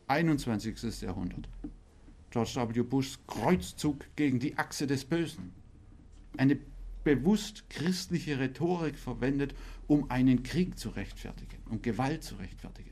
[0.07, 1.01] 21.
[1.01, 1.47] Jahrhundert.
[2.31, 2.81] George W.
[2.81, 5.53] Bushs Kreuzzug gegen die Achse des Bösen.
[6.35, 6.57] Eine
[7.03, 9.55] bewusst christliche Rhetorik verwendet,
[9.87, 12.91] um einen Krieg zu rechtfertigen, um Gewalt zu rechtfertigen.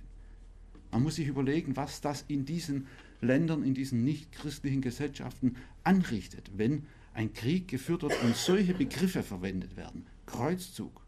[0.92, 2.88] Man muss sich überlegen, was das in diesen
[3.22, 9.78] Ländern, in diesen nicht-christlichen Gesellschaften anrichtet, wenn ein Krieg geführt wird und solche Begriffe verwendet
[9.78, 10.06] werden.
[10.26, 11.02] Kreuzzug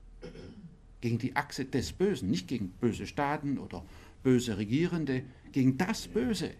[1.01, 3.85] gegen die Achse des Bösen, nicht gegen böse Staaten oder
[4.21, 6.51] böse Regierende, gegen das Böse.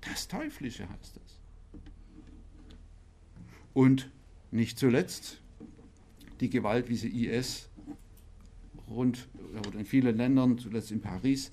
[0.00, 1.40] Das Teuflische heißt es.
[3.72, 4.10] Und
[4.50, 5.40] nicht zuletzt
[6.40, 7.68] die Gewalt, wie sie IS
[8.88, 9.28] rund
[9.66, 11.50] oder in vielen Ländern, zuletzt in Paris,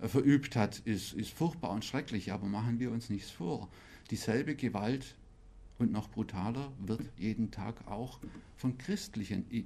[0.00, 2.32] äh, verübt hat, ist, ist furchtbar und schrecklich.
[2.32, 3.68] Aber machen wir uns nichts vor.
[4.10, 5.16] Dieselbe Gewalt
[5.78, 8.20] und noch brutaler wird jeden Tag auch
[8.56, 9.64] von christlichen äh, äh,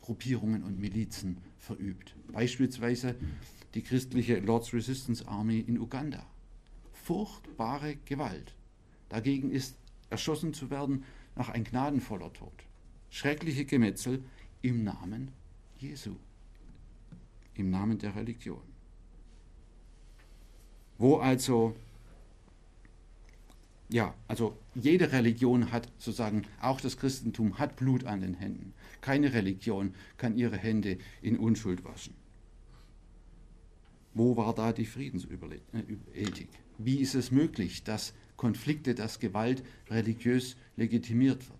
[0.00, 2.14] Gruppierungen und Milizen verübt.
[2.32, 3.16] Beispielsweise
[3.74, 6.24] die christliche Lord's Resistance Army in Uganda.
[6.92, 8.54] Furchtbare Gewalt.
[9.08, 9.76] Dagegen ist
[10.10, 12.65] erschossen zu werden nach ein gnadenvoller Tod.
[13.10, 14.22] Schreckliche Gemetzel
[14.62, 15.32] im Namen
[15.78, 16.16] Jesu,
[17.54, 18.62] im Namen der Religion.
[20.98, 21.76] Wo also
[23.88, 28.74] ja, also jede Religion hat sozusagen, auch das Christentum hat Blut an den Händen.
[29.00, 32.14] Keine Religion kann ihre Hände in Unschuld waschen.
[34.14, 36.48] Wo war da die Friedensethik?
[36.78, 41.55] Wie ist es möglich, dass Konflikte, dass Gewalt religiös legitimiert wird?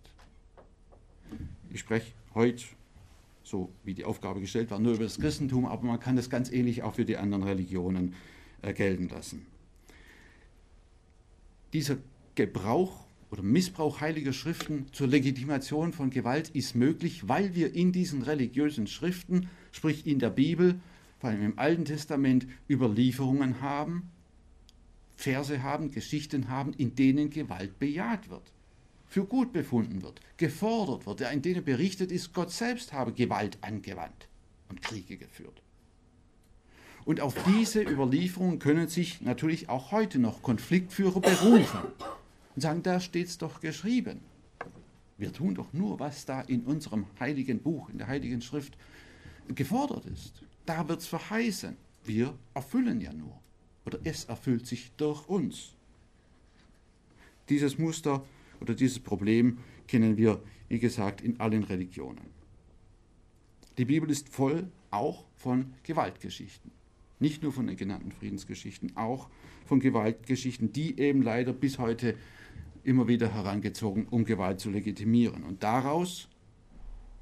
[1.71, 2.65] Ich spreche heute,
[3.43, 6.51] so wie die Aufgabe gestellt war, nur über das Christentum, aber man kann das ganz
[6.51, 8.15] ähnlich auch für die anderen Religionen
[8.63, 9.47] äh, gelten lassen.
[11.73, 11.99] Dieser
[12.35, 18.23] Gebrauch oder Missbrauch heiliger Schriften zur Legitimation von Gewalt ist möglich, weil wir in diesen
[18.23, 20.81] religiösen Schriften, sprich in der Bibel,
[21.19, 24.11] vor allem im Alten Testament, Überlieferungen haben,
[25.17, 28.53] Verse haben, Geschichten haben, in denen Gewalt bejaht wird,
[29.09, 34.29] für gut befunden wird, gefordert wird, in denen berichtet ist, Gott selbst habe Gewalt angewandt
[34.69, 35.63] und Kriege geführt.
[37.05, 41.81] Und auf diese Überlieferungen können sich natürlich auch heute noch Konfliktführer berufen
[42.55, 44.21] und sagen, da steht es doch geschrieben.
[45.17, 48.77] Wir tun doch nur, was da in unserem heiligen Buch, in der heiligen Schrift
[49.55, 50.43] gefordert ist.
[50.67, 51.77] Da wird es verheißen.
[52.05, 53.39] Wir erfüllen ja nur.
[53.87, 55.75] Oder es erfüllt sich durch uns.
[57.49, 58.25] Dieses Muster
[58.61, 62.37] oder dieses Problem kennen wir, wie gesagt, in allen Religionen.
[63.79, 66.71] Die Bibel ist voll auch von Gewaltgeschichten.
[67.19, 69.29] Nicht nur von den genannten Friedensgeschichten, auch
[69.65, 72.15] von Gewaltgeschichten, die eben leider bis heute
[72.85, 75.43] immer wieder herangezogen, um Gewalt zu legitimieren.
[75.43, 76.29] Und daraus,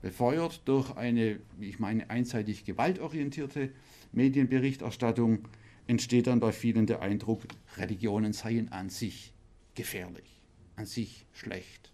[0.02, 3.72] befeuert durch eine, wie ich meine, einseitig gewaltorientierte
[4.12, 5.48] Medienberichterstattung,
[5.86, 7.42] entsteht dann bei vielen der Eindruck,
[7.78, 9.32] Religionen seien an sich
[9.74, 10.33] gefährlich,
[10.76, 11.92] an sich schlecht.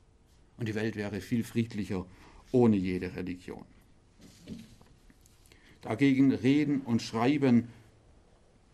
[0.57, 2.07] Und die Welt wäre viel friedlicher
[2.53, 3.65] ohne jede Religion.
[5.83, 7.69] Dagegen reden und schreiben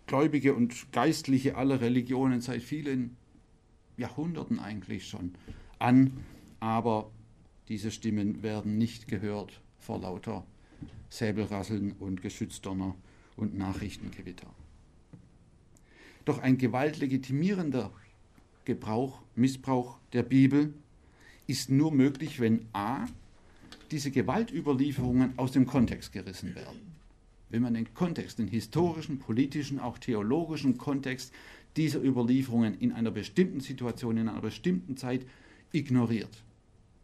[0.07, 3.17] Gläubige und Geistliche aller Religionen seit vielen
[3.97, 5.35] Jahrhunderten eigentlich schon
[5.79, 6.13] an,
[6.61, 7.11] aber
[7.69, 10.45] diese Stimmen werden nicht gehört vor lauter
[11.11, 12.95] Säbelrasseln und Geschützdonner
[13.37, 14.49] und Nachrichtengewitter.
[16.25, 17.93] Doch ein gewaltlegitimierender
[18.67, 20.75] Gebrauch, Missbrauch der Bibel
[21.47, 23.07] ist nur möglich, wenn a.
[23.91, 26.97] diese Gewaltüberlieferungen aus dem Kontext gerissen werden.
[27.49, 31.33] Wenn man den Kontext, den historischen, politischen, auch theologischen Kontext
[31.77, 35.25] dieser Überlieferungen in einer bestimmten Situation, in einer bestimmten Zeit
[35.73, 36.43] ignoriert.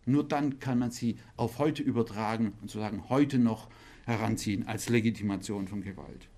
[0.05, 3.69] Nur dann kann man sie auf heute übertragen und sozusagen heute noch
[4.05, 6.29] heranziehen als Legitimation von Gewalt.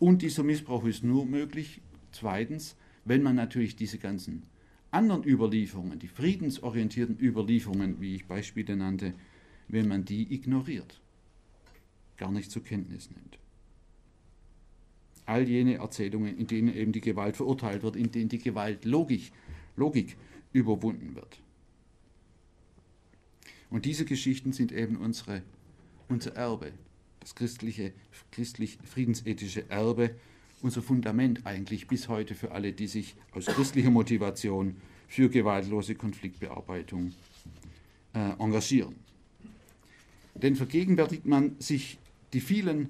[0.00, 2.74] Und dieser Missbrauch ist nur möglich, zweitens,
[3.06, 4.42] wenn man natürlich diese ganzen
[4.90, 9.14] anderen Überlieferungen, die friedensorientierten Überlieferungen, wie ich Beispiele nannte,
[9.68, 11.00] wenn man die ignoriert.
[12.16, 13.38] gar nicht zur Kenntnis nimmt.
[15.26, 19.32] All jene Erzählungen, in denen eben die Gewalt verurteilt wird, in denen die Gewalt Logik,
[19.76, 20.16] Logik
[20.54, 21.40] überwunden wird.
[23.68, 25.42] Und diese Geschichten sind eben unsere,
[26.08, 26.72] unser Erbe,
[27.20, 27.92] das christliche,
[28.30, 30.14] christlich friedensethische Erbe,
[30.62, 34.76] unser Fundament eigentlich bis heute für alle, die sich aus christlicher Motivation
[35.08, 37.12] für gewaltlose Konfliktbearbeitung
[38.14, 38.96] äh, engagieren.
[40.34, 41.98] Denn vergegenwärtigt man sich
[42.32, 42.88] die vielen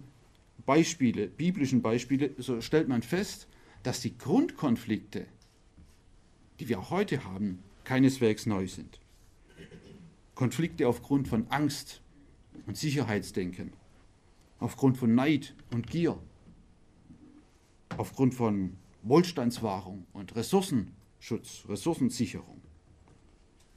[0.64, 3.46] Beispiele, biblischen Beispiele, so stellt man fest,
[3.82, 5.26] dass die Grundkonflikte,
[6.58, 8.98] die wir auch heute haben, keineswegs neu sind.
[10.34, 12.00] Konflikte aufgrund von Angst
[12.66, 13.72] und Sicherheitsdenken,
[14.58, 16.18] aufgrund von Neid und Gier,
[17.98, 22.60] aufgrund von Wohlstandswahrung und Ressourcenschutz, Ressourcensicherung,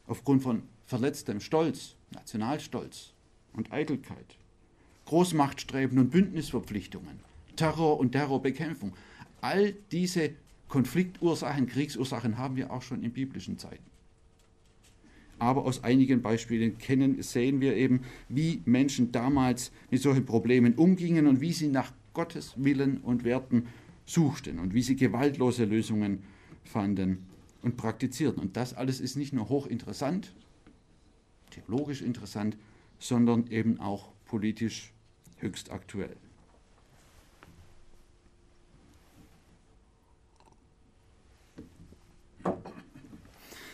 [0.07, 3.13] aufgrund von verletztem Stolz, Nationalstolz
[3.53, 4.37] und Eitelkeit,
[5.05, 7.19] Großmachtstreben und Bündnisverpflichtungen,
[7.55, 8.93] Terror und Terrorbekämpfung.
[9.41, 10.31] All diese
[10.67, 13.83] Konfliktursachen, Kriegsursachen haben wir auch schon in biblischen Zeiten.
[15.39, 21.27] Aber aus einigen Beispielen kennen, sehen wir eben, wie Menschen damals mit solchen Problemen umgingen
[21.27, 23.67] und wie sie nach Gottes Willen und Werten
[24.09, 26.23] suchten und wie sie gewaltlose Lösungen
[26.63, 27.27] fanden
[27.61, 28.41] und praktizierten.
[28.41, 30.33] Und das alles ist nicht nur hochinteressant,
[31.51, 32.57] theologisch interessant,
[32.97, 34.93] sondern eben auch politisch
[35.37, 36.15] höchst aktuell.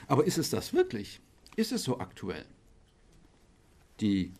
[0.08, 1.20] Aber ist es das wirklich?
[1.56, 2.46] Ist es so aktuell?
[4.02, 4.32] Die,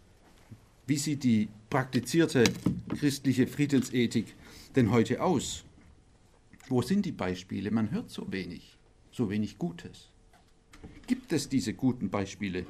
[0.86, 2.44] wie sieht die praktizierte
[2.90, 4.36] christliche Friedensethik
[4.76, 5.64] denn heute aus?
[6.68, 7.70] Wo sind die Beispiele?
[7.70, 8.78] Man hört so wenig,
[9.12, 10.10] so wenig Gutes.
[11.06, 12.66] Gibt es diese guten Beispiele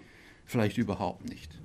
[0.45, 1.58] vielleicht überhaupt nicht?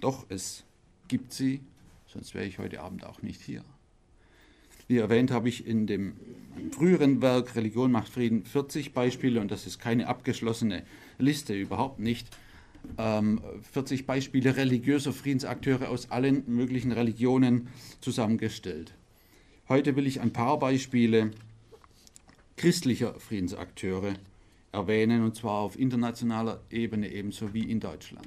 [0.00, 0.64] Doch es
[1.08, 1.60] gibt sie,
[2.06, 3.64] sonst wäre ich heute Abend auch nicht hier.
[4.86, 6.14] Wie erwähnt, habe ich in dem
[6.70, 10.84] früheren Werk Religion macht Frieden 40 Beispiele, und das ist keine abgeschlossene
[11.18, 12.28] Liste, überhaupt nicht.
[12.96, 17.68] 40 ähm, Beispiele religiöser Friedensakteure aus allen möglichen Religionen
[18.00, 18.94] zusammengestellt.
[19.68, 21.30] Heute will ich ein paar Beispiele
[22.56, 24.14] christlicher Friedensakteure
[24.72, 28.26] erwähnen, und zwar auf internationaler Ebene ebenso wie in Deutschland.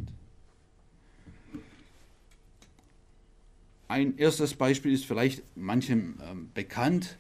[3.88, 7.17] Ein erstes Beispiel ist vielleicht manchem ähm, bekannt.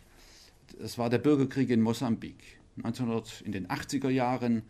[0.77, 2.59] Das war der Bürgerkrieg in Mosambik.
[2.77, 4.61] 1900 in den 80er Jahren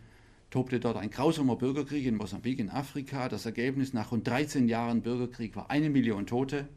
[0.48, 3.28] tobte dort ein grausamer Bürgerkrieg in Mosambik in Afrika.
[3.28, 6.68] Das Ergebnis nach rund 13 Jahren Bürgerkrieg war eine Million Tote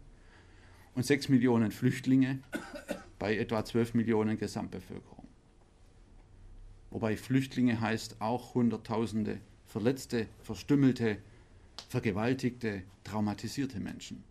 [0.95, 2.39] und 6 Millionen Flüchtlinge
[3.19, 5.27] bei etwa 12 Millionen Gesamtbevölkerung.
[6.89, 11.17] Wobei Flüchtlinge heißt auch Hunderttausende verletzte, verstümmelte,
[11.89, 14.23] vergewaltigte, traumatisierte Menschen.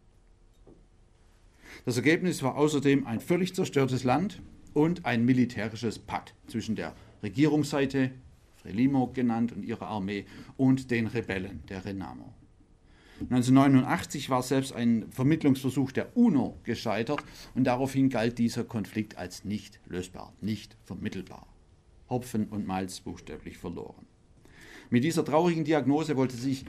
[1.85, 4.40] Das Ergebnis war außerdem ein völlig zerstörtes Land
[4.72, 8.11] und ein militärisches Patt zwischen der Regierungsseite,
[8.57, 10.24] Frelimo genannt, und ihrer Armee
[10.57, 12.33] und den Rebellen der Renamo.
[13.20, 17.22] 1989 war selbst ein Vermittlungsversuch der UNO gescheitert
[17.55, 21.46] und daraufhin galt dieser Konflikt als nicht lösbar, nicht vermittelbar.
[22.11, 24.07] Hopfen und Malz buchstäblich verloren.
[24.90, 26.64] Mit dieser traurigen Diagnose wollte sich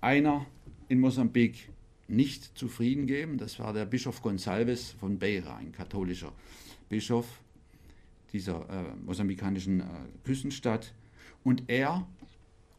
[0.00, 0.46] einer
[0.88, 1.70] in Mosambik
[2.08, 3.38] nicht zufrieden geben.
[3.38, 6.32] Das war der Bischof Gonçalves von Beira, ein katholischer
[6.88, 7.26] Bischof
[8.32, 9.84] dieser äh, mosambikanischen äh,
[10.24, 10.94] Küstenstadt.
[11.42, 12.06] Und er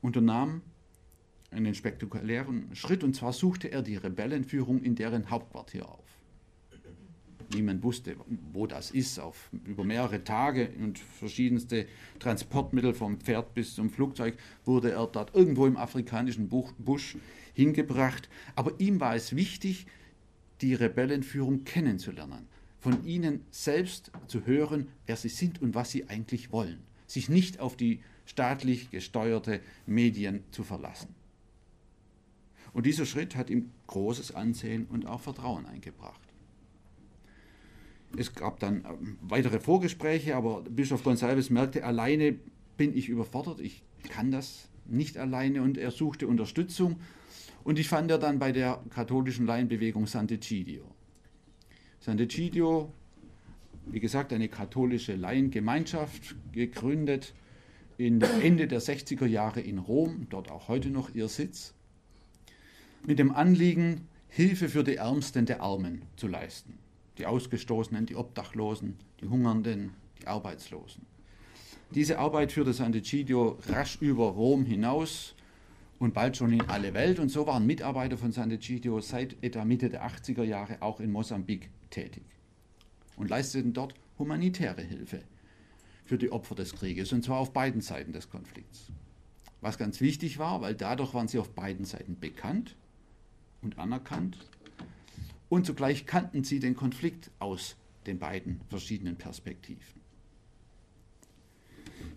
[0.01, 0.61] unternahm
[1.51, 6.05] einen spektakulären Schritt, und zwar suchte er die Rebellenführung in deren Hauptquartier auf.
[7.53, 8.15] Niemand wusste,
[8.53, 9.19] wo das ist.
[9.19, 11.85] Auf, über mehrere Tage und verschiedenste
[12.19, 17.17] Transportmittel vom Pferd bis zum Flugzeug wurde er dort irgendwo im afrikanischen Busch
[17.53, 18.29] hingebracht.
[18.55, 19.85] Aber ihm war es wichtig,
[20.61, 22.47] die Rebellenführung kennenzulernen,
[22.79, 27.59] von ihnen selbst zu hören, wer sie sind und was sie eigentlich wollen, sich nicht
[27.59, 31.20] auf die staatlich gesteuerte Medien zu verlassen.
[32.73, 36.21] Und dieser Schritt hat ihm großes Ansehen und auch Vertrauen eingebracht.
[38.17, 42.35] Es gab dann ähm, weitere Vorgespräche, aber Bischof Gonsalves merkte, alleine
[42.77, 46.97] bin ich überfordert, ich kann das nicht alleine und er suchte Unterstützung
[47.63, 50.81] und ich fand er dann bei der katholischen Laienbewegung Sant'Egidio.
[52.05, 52.89] Sant'Egidio,
[53.85, 57.33] wie gesagt, eine katholische Laiengemeinschaft, gegründet
[57.97, 61.75] in Ende der 60er Jahre in Rom, dort auch heute noch ihr Sitz,
[63.05, 66.77] mit dem Anliegen, Hilfe für die Ärmsten der Armen zu leisten.
[67.17, 69.91] Die Ausgestoßenen, die Obdachlosen, die Hungernden,
[70.21, 71.05] die Arbeitslosen.
[71.93, 75.35] Diese Arbeit führte Sant'Egidio rasch über Rom hinaus
[75.99, 77.19] und bald schon in alle Welt.
[77.19, 81.69] Und so waren Mitarbeiter von Sant'Egidio seit etwa Mitte der 80er Jahre auch in Mosambik
[81.89, 82.23] tätig
[83.17, 85.23] und leisteten dort humanitäre Hilfe
[86.05, 88.91] für die Opfer des Krieges, und zwar auf beiden Seiten des Konflikts.
[89.59, 92.75] Was ganz wichtig war, weil dadurch waren sie auf beiden Seiten bekannt
[93.61, 94.37] und anerkannt
[95.49, 100.01] und zugleich kannten sie den Konflikt aus den beiden verschiedenen Perspektiven.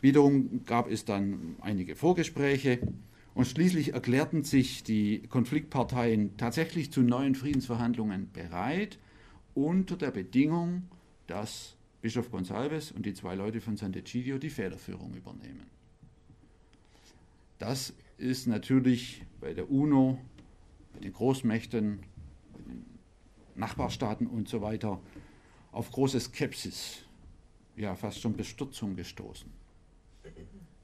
[0.01, 2.79] Wiederum gab es dann einige Vorgespräche
[3.35, 8.99] und schließlich erklärten sich die Konfliktparteien tatsächlich zu neuen Friedensverhandlungen bereit,
[9.55, 10.85] unter der Bedingung,
[11.27, 15.67] dass Bischof Gonsalves und die zwei Leute von Sant'Egidio die Federführung übernehmen.
[17.59, 20.19] Das ist natürlich bei der UNO,
[20.95, 22.01] bei den Großmächten,
[22.53, 22.85] bei den
[23.57, 25.01] Nachbarstaaten und so weiter
[25.73, 27.05] auf große Skepsis,
[27.77, 29.51] ja fast schon Bestürzung gestoßen.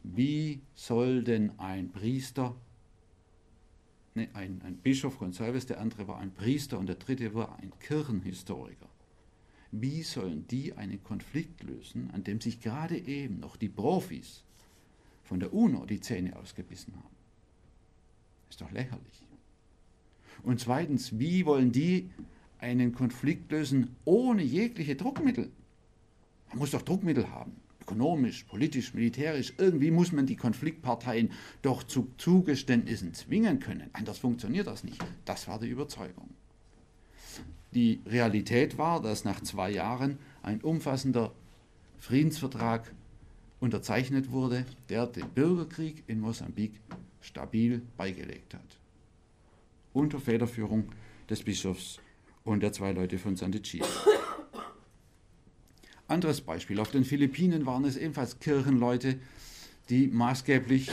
[0.03, 2.57] Wie soll denn ein Priester,
[4.15, 7.73] ne, ein, ein Bischof Gonsalves, der andere war ein Priester und der dritte war ein
[7.79, 8.89] Kirchenhistoriker,
[9.71, 14.43] wie sollen die einen Konflikt lösen, an dem sich gerade eben noch die Profis
[15.23, 17.15] von der UNO die Zähne ausgebissen haben?
[18.49, 19.23] Ist doch lächerlich.
[20.43, 22.11] Und zweitens, wie wollen die
[22.59, 25.51] einen Konflikt lösen ohne jegliche Druckmittel?
[26.51, 27.53] Man muss doch Druckmittel haben.
[27.81, 29.55] Ökonomisch, politisch, militärisch.
[29.59, 31.31] Irgendwie muss man die Konfliktparteien
[31.63, 33.91] doch zu Zugeständnissen zwingen können.
[33.93, 35.03] Anders funktioniert das nicht.
[35.25, 36.31] Das war die Überzeugung.
[37.73, 41.33] Die Realität war, dass nach zwei Jahren ein umfassender
[41.99, 42.93] Friedensvertrag
[43.61, 46.73] unterzeichnet wurde, der den Bürgerkrieg in Mosambik
[47.21, 48.80] stabil beigelegt hat.
[49.93, 50.91] Unter Federführung
[51.29, 52.01] des Bischofs
[52.45, 53.85] und der zwei Leute von Sant'Egidio.
[56.07, 56.81] Anderes Beispiel.
[56.81, 59.19] Auf den Philippinen waren es ebenfalls Kirchenleute,
[59.89, 60.91] die maßgeblich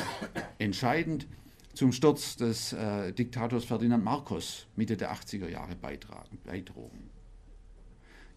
[0.60, 1.28] entscheidend
[1.74, 7.10] zum Sturz des äh, Diktators Ferdinand Marcos Mitte der 80er Jahre beitrugen.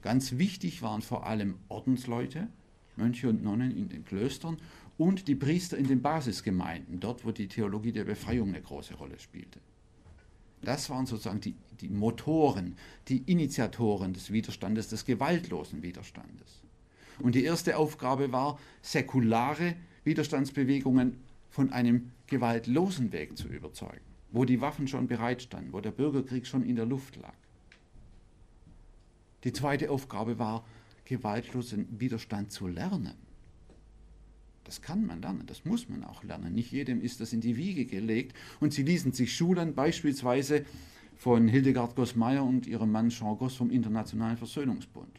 [0.02, 2.48] Ganz wichtig waren vor allem Ordensleute,
[2.96, 4.56] Mönche und Nonnen in den Klöstern
[4.98, 9.18] und die Priester in den Basisgemeinden, dort wo die Theologie der Befreiung eine große Rolle
[9.18, 9.60] spielte.
[10.62, 12.76] Das waren sozusagen die, die Motoren,
[13.08, 16.62] die Initiatoren des Widerstandes, des gewaltlosen Widerstandes.
[17.18, 21.18] Und die erste Aufgabe war, säkulare Widerstandsbewegungen
[21.50, 24.00] von einem gewaltlosen Weg zu überzeugen,
[24.32, 27.34] wo die Waffen schon bereitstanden, wo der Bürgerkrieg schon in der Luft lag.
[29.44, 30.64] Die zweite Aufgabe war,
[31.04, 33.29] gewaltlosen Widerstand zu lernen.
[34.70, 36.54] Das kann man lernen, das muss man auch lernen.
[36.54, 38.36] Nicht jedem ist das in die Wiege gelegt.
[38.60, 40.64] Und sie ließen sich schulen, beispielsweise
[41.16, 45.10] von Hildegard Gossmeier und ihrem Mann Jean Goss vom Internationalen Versöhnungsbund.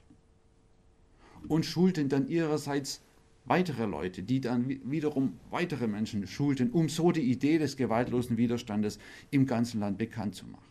[1.49, 3.01] Und schulten dann ihrerseits
[3.43, 8.99] weitere Leute, die dann wiederum weitere Menschen schulten, um so die Idee des gewaltlosen Widerstandes
[9.31, 10.63] im ganzen Land bekannt zu machen.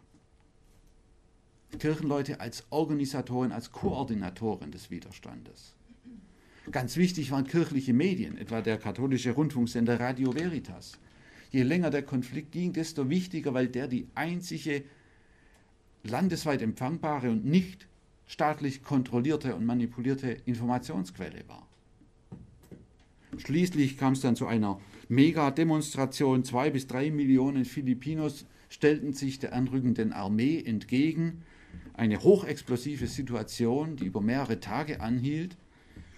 [1.79, 5.75] Kirchenleute als Organisatoren, als Koordinatoren des Widerstandes.
[6.71, 10.99] Ganz wichtig waren kirchliche Medien, etwa der katholische Rundfunksender Radio Veritas.
[11.51, 14.85] Je länger der Konflikt ging, desto wichtiger, weil der die einzige
[16.05, 17.89] landesweit empfangbare und nicht
[18.27, 21.67] staatlich kontrollierte und manipulierte Informationsquelle war.
[23.39, 26.45] Schließlich kam es dann zu einer Mega-Demonstration.
[26.45, 31.43] Zwei bis drei Millionen Filipinos stellten sich der anrückenden Armee entgegen.
[31.95, 35.57] Eine hochexplosive Situation, die über mehrere Tage anhielt.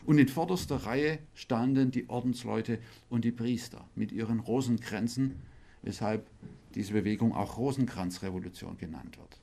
[0.05, 2.78] Und in vorderster Reihe standen die Ordensleute
[3.09, 5.36] und die Priester mit ihren Rosenkränzen,
[5.82, 6.26] weshalb
[6.74, 9.40] diese Bewegung auch Rosenkranzrevolution genannt wird.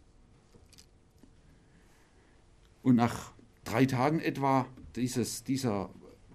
[2.84, 3.32] Und nach
[3.64, 5.90] drei Tagen etwa dieses, dieser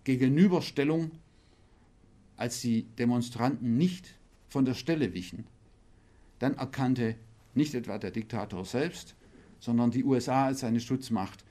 [0.05, 1.11] Gegenüberstellung,
[2.37, 4.14] als die Demonstranten nicht
[4.49, 5.47] von der Stelle wichen,
[6.39, 7.16] dann erkannte
[7.55, 9.14] nicht etwa der Diktator selbst,
[9.61, 11.44] sondern die USA als seine Schutzmacht,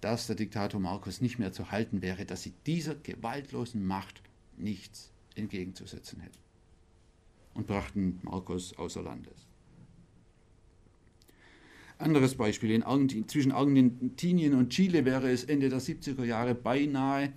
[0.00, 4.22] dass der Diktator Marcos nicht mehr zu halten wäre, dass sie dieser gewaltlosen Macht
[4.56, 6.38] nichts entgegenzusetzen hätten.
[7.54, 9.46] Und brachten Marcos außer Landes.
[11.98, 17.32] Anderes Beispiel, in Argentin, zwischen Argentinien und Chile wäre es Ende der 70er Jahre beinahe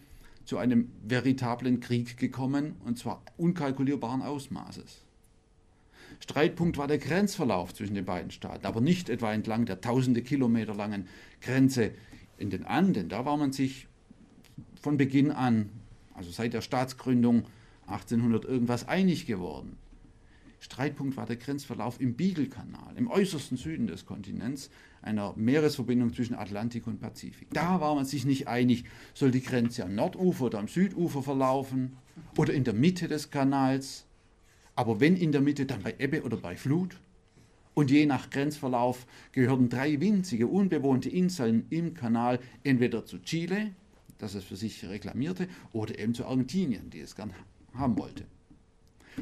[0.45, 5.03] zu einem veritablen Krieg gekommen, und zwar unkalkulierbaren Ausmaßes.
[6.21, 10.73] Streitpunkt war der Grenzverlauf zwischen den beiden Staaten, aber nicht etwa entlang der tausende Kilometer
[10.73, 11.07] langen
[11.41, 11.91] Grenze
[12.37, 13.09] in den Anden.
[13.09, 13.87] Da war man sich
[14.81, 15.69] von Beginn an,
[16.13, 17.45] also seit der Staatsgründung
[17.87, 19.77] 1800 irgendwas einig geworden.
[20.63, 24.69] Streitpunkt war der Grenzverlauf im Beagle-Kanal, im äußersten Süden des Kontinents,
[25.01, 27.49] einer Meeresverbindung zwischen Atlantik und Pazifik.
[27.51, 31.97] Da war man sich nicht einig, soll die Grenze am Nordufer oder am Südufer verlaufen
[32.37, 34.05] oder in der Mitte des Kanals.
[34.75, 36.97] Aber wenn in der Mitte, dann bei Ebbe oder bei Flut.
[37.73, 43.71] Und je nach Grenzverlauf gehörten drei winzige, unbewohnte Inseln im Kanal entweder zu Chile,
[44.19, 47.33] das es für sich reklamierte, oder eben zu Argentinien, die es gern
[47.73, 48.25] haben wollte.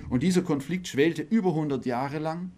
[0.10, 2.52] Und dieser Konflikt schwelte über 100 Jahre lang.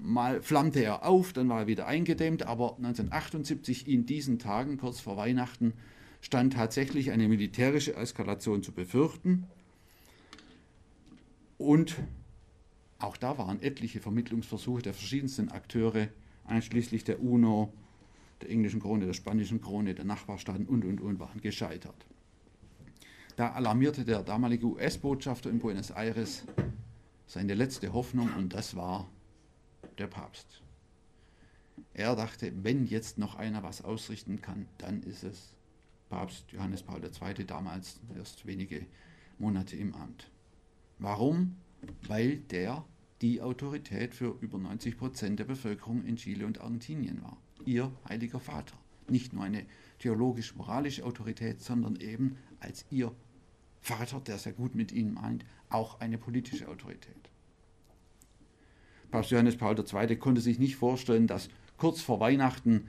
[0.00, 5.00] Mal flammte er auf, dann war er wieder eingedämmt, aber 1978 in diesen Tagen, kurz
[5.00, 5.72] vor Weihnachten,
[6.20, 9.46] stand tatsächlich eine militärische Eskalation zu befürchten.
[11.56, 11.96] Und
[12.98, 16.08] auch da waren etliche Vermittlungsversuche der verschiedensten Akteure,
[16.44, 17.72] einschließlich der UNO,
[18.42, 22.06] der englischen Krone, der spanischen Krone, der Nachbarstaaten und, und, und, waren gescheitert.
[23.36, 26.44] Da alarmierte der damalige US-Botschafter in Buenos Aires
[27.26, 29.08] seine letzte Hoffnung und das war
[29.98, 30.62] der Papst.
[31.94, 35.54] Er dachte, wenn jetzt noch einer was ausrichten kann, dann ist es
[36.08, 37.44] Papst Johannes Paul II.
[37.44, 38.86] damals erst wenige
[39.38, 40.30] Monate im Amt.
[40.98, 41.56] Warum?
[42.06, 42.84] Weil der
[43.22, 47.36] die Autorität für über 90 Prozent der Bevölkerung in Chile und Argentinien war.
[47.64, 48.76] Ihr heiliger Vater.
[49.08, 49.64] Nicht nur eine
[49.98, 53.12] theologisch-moralische Autorität, sondern eben als ihr
[53.80, 57.30] Vater, der sehr gut mit ihnen meint, auch eine politische Autorität.
[59.10, 60.16] Papst Johannes Paul II.
[60.16, 61.48] konnte sich nicht vorstellen, dass
[61.78, 62.88] kurz vor Weihnachten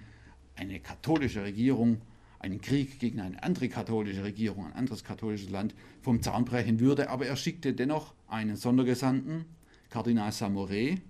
[0.55, 2.01] eine katholische Regierung
[2.39, 7.09] einen Krieg gegen eine andere katholische Regierung, ein anderes katholisches Land vom Zaun brechen würde,
[7.09, 9.45] aber er schickte dennoch einen Sondergesandten,
[9.89, 11.01] Kardinal Samoret,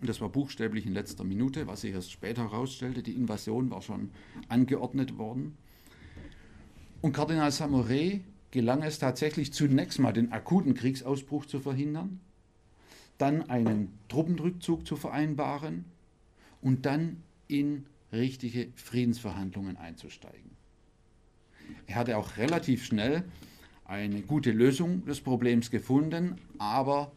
[0.00, 3.80] und das war buchstäblich in letzter Minute, was sich erst später herausstellte, die Invasion war
[3.80, 4.10] schon
[4.48, 5.56] angeordnet worden.
[7.00, 8.20] Und Kardinal Samoret
[8.50, 12.20] gelang es tatsächlich zunächst mal den akuten Kriegsausbruch zu verhindern,
[13.18, 15.86] dann einen Truppenrückzug zu vereinbaren
[16.60, 20.50] und dann in richtige Friedensverhandlungen einzusteigen.
[21.86, 23.24] Er hatte auch relativ schnell
[23.84, 27.12] eine gute Lösung des Problems gefunden, aber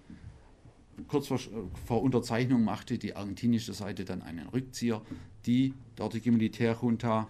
[1.07, 1.39] kurz vor,
[1.85, 5.01] vor, Unterzeichnung machte die argentinische Seite dann einen Rückzieher.
[5.45, 7.27] Die dortige Militärjunta,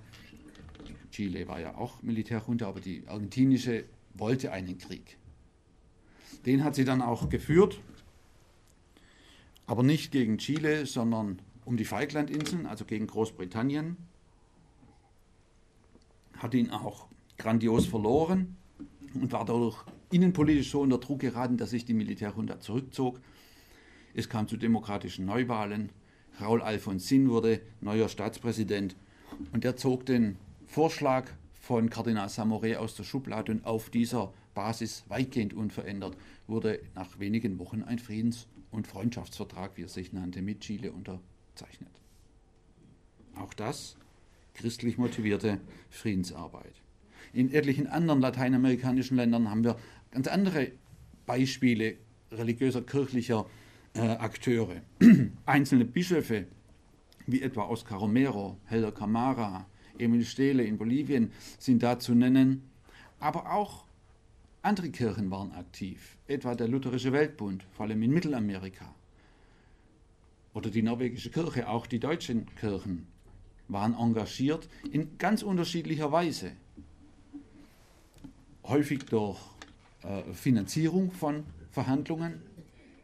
[1.12, 5.18] Chile war ja auch Militärjunta, aber die argentinische wollte einen Krieg.
[6.46, 7.80] Den hat sie dann auch geführt,
[9.66, 13.98] aber nicht gegen Chile, sondern um die Falklandinseln, also gegen Großbritannien,
[16.38, 17.08] hat ihn auch
[17.38, 18.56] grandios verloren
[19.14, 23.20] und war dadurch innenpolitisch so unter Druck geraten, dass sich die Militärjunta zurückzog.
[24.14, 25.90] Es kam zu demokratischen Neuwahlen.
[26.40, 28.96] Raul Alfonsin wurde neuer Staatspräsident
[29.52, 30.38] und er zog den
[30.68, 36.16] Vorschlag von Kardinal Samoret aus der Schublade und auf dieser Basis weitgehend unverändert
[36.48, 41.20] wurde nach wenigen Wochen ein Friedens- und Freundschaftsvertrag, wie er sich nannte, mit Chile unter
[41.58, 41.92] zeichnet.
[43.36, 43.98] Auch das
[44.54, 46.74] christlich motivierte Friedensarbeit.
[47.34, 49.78] In etlichen anderen lateinamerikanischen Ländern haben wir
[50.12, 50.72] ganz andere
[51.26, 51.98] Beispiele
[52.32, 53.46] religiöser, kirchlicher
[53.94, 54.82] äh, Akteure.
[55.46, 56.48] Einzelne Bischöfe,
[57.28, 59.68] wie etwa Oscar Romero, Helder Camara,
[60.00, 62.64] Emil Stehle in Bolivien, sind da zu nennen.
[63.20, 63.86] Aber auch
[64.62, 68.94] andere Kirchen waren aktiv, etwa der Lutherische Weltbund, vor allem in Mittelamerika
[70.58, 73.06] oder die norwegische Kirche, auch die deutschen Kirchen
[73.68, 76.54] waren engagiert in ganz unterschiedlicher Weise.
[78.64, 79.38] Häufig durch
[80.02, 82.42] äh, Finanzierung von Verhandlungen.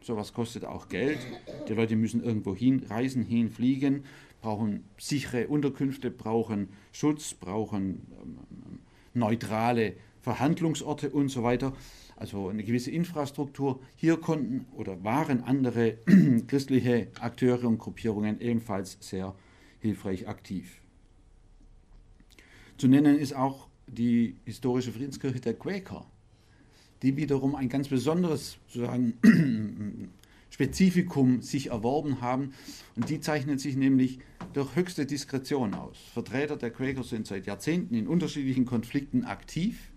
[0.02, 1.20] Sowas kostet auch Geld.
[1.68, 4.04] Die Leute müssen irgendwo hinreisen, hinfliegen,
[4.42, 8.80] brauchen sichere Unterkünfte, brauchen Schutz, brauchen ähm,
[9.14, 11.72] neutrale Verhandlungsorte und so weiter
[12.16, 13.80] also eine gewisse Infrastruktur.
[13.96, 15.98] Hier konnten oder waren andere
[16.46, 19.34] christliche Akteure und Gruppierungen ebenfalls sehr
[19.80, 20.80] hilfreich aktiv.
[22.76, 26.06] Zu nennen ist auch die historische Friedenskirche der Quäker,
[27.02, 29.14] die wiederum ein ganz besonderes sozusagen
[30.50, 32.54] Spezifikum sich erworben haben.
[32.94, 34.20] Und die zeichnen sich nämlich
[34.52, 35.98] durch höchste Diskretion aus.
[36.12, 39.90] Vertreter der Quäker sind seit Jahrzehnten in unterschiedlichen Konflikten aktiv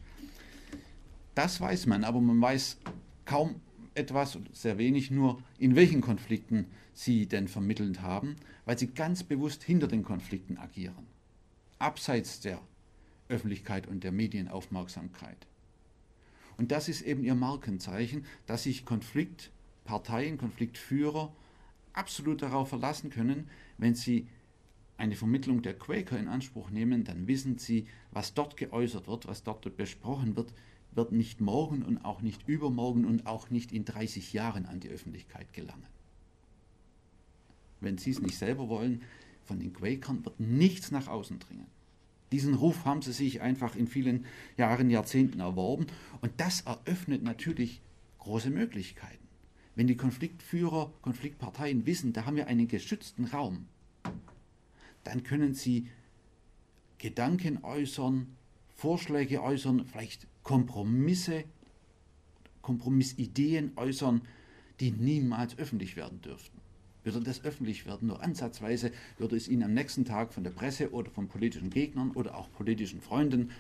[1.38, 2.78] das weiß man, aber man weiß
[3.26, 3.62] kaum
[3.94, 9.64] etwas, sehr wenig nur, in welchen Konflikten sie denn vermittelt haben, weil sie ganz bewusst
[9.64, 11.06] hinter den Konflikten agieren,
[11.78, 12.60] abseits der
[13.30, 15.38] Öffentlichkeit und der Medienaufmerksamkeit.
[16.58, 21.32] Und das ist eben ihr Markenzeichen, dass sich Konfliktparteien, Konfliktführer
[21.94, 24.28] absolut darauf verlassen können, wenn sie
[24.98, 29.44] eine Vermittlung der Quaker in Anspruch nehmen, dann wissen sie, was dort geäußert wird, was
[29.44, 30.52] dort besprochen wird,
[30.92, 34.90] wird nicht morgen und auch nicht übermorgen und auch nicht in 30 Jahren an die
[34.90, 35.88] Öffentlichkeit gelangen.
[37.80, 39.04] Wenn Sie es nicht selber wollen,
[39.44, 41.68] von den Quakern wird nichts nach außen dringen.
[42.32, 44.26] Diesen Ruf haben sie sich einfach in vielen
[44.58, 45.88] Jahren, Jahrzehnten erworben
[46.20, 47.82] und das eröffnet natürlich
[48.20, 49.26] große Möglichkeiten.
[49.76, 53.68] wenn die Konfliktführer, Konfliktparteien wissen, da haben wir einen geschützten Raum,
[55.04, 55.88] dann können sie
[56.98, 58.36] Gedanken äußern,
[58.76, 61.44] Vorschläge äußern, vielleicht Kompromisse,
[62.62, 64.22] Kompromissideen äußern,
[64.80, 66.62] die niemals öffentlich werden dürften.
[67.04, 70.94] Würde das öffentlich werden, nur ansatzweise, würde es ihnen am nächsten Tag von der Presse
[70.94, 73.52] oder von politischen Gegnern oder auch politischen Freunden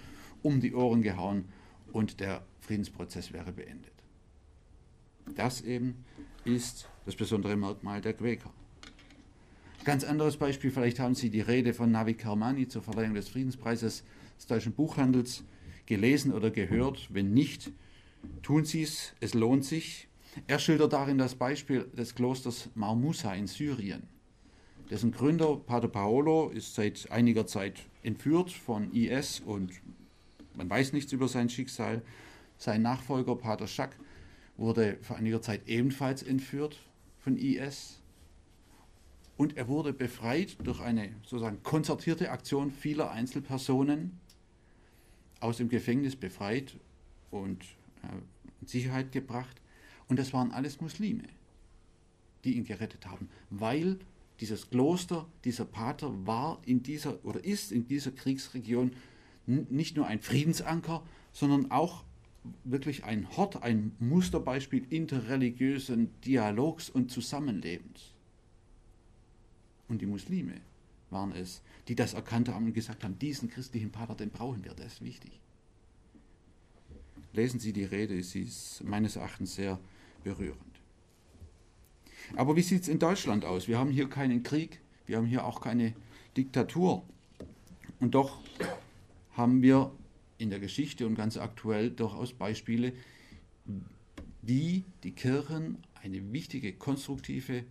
[0.44, 1.44] um die Ohren gehauen
[1.92, 3.92] und der Friedensprozess wäre beendet.
[5.36, 6.06] Das eben
[6.46, 8.54] ist das besondere Merkmal der Quäker.
[9.84, 14.06] Ganz anderes Beispiel, vielleicht haben Sie die Rede von Navi Kermani zur Verleihung des Friedenspreises
[14.38, 15.44] des deutschen Buchhandels
[15.88, 17.08] gelesen oder gehört.
[17.12, 17.72] Wenn nicht,
[18.44, 20.08] tun Sie es, es lohnt sich.
[20.46, 24.04] Er schildert darin das Beispiel des Klosters Marmusa in Syrien.
[24.92, 29.74] Dessen Gründer, Pater Paolo, ist seit einiger Zeit entführt von IS und
[30.54, 32.02] man weiß nichts über sein Schicksal.
[32.58, 33.98] Sein Nachfolger, Pater Schack,
[34.56, 36.78] wurde vor einiger Zeit ebenfalls entführt
[37.20, 38.02] von IS.
[39.36, 44.20] Und er wurde befreit durch eine sozusagen konzertierte Aktion vieler Einzelpersonen
[45.40, 46.78] aus dem Gefängnis befreit
[47.32, 47.64] und
[48.04, 48.08] äh,
[48.62, 49.62] in Sicherheit gebracht.
[50.08, 51.24] Und das waren alles Muslime,
[52.44, 54.00] die ihn gerettet haben, weil
[54.40, 58.92] dieses Kloster, dieser Pater war in dieser oder ist in dieser Kriegsregion
[59.46, 62.04] nicht nur ein Friedensanker, sondern auch
[62.64, 68.14] wirklich ein Hort, ein Musterbeispiel interreligiösen Dialogs und Zusammenlebens.
[69.88, 70.62] Und die Muslime
[71.10, 74.74] waren es, die das erkannt haben und gesagt haben, diesen christlichen Pater, den brauchen wir,
[74.74, 75.40] der ist wichtig.
[77.34, 79.80] Lesen Sie die Rede, sie ist meines Erachtens sehr
[80.24, 80.62] berührend.
[82.36, 83.68] Aber wie sieht es in Deutschland aus?
[83.68, 85.94] Wir haben hier keinen Krieg, wir haben hier auch keine
[86.36, 87.04] Diktatur.
[88.00, 88.42] Und doch
[89.34, 89.92] haben wir
[90.38, 92.94] in der Geschichte und ganz aktuell durchaus Beispiele,
[94.42, 97.64] wie die Kirchen eine wichtige, konstruktive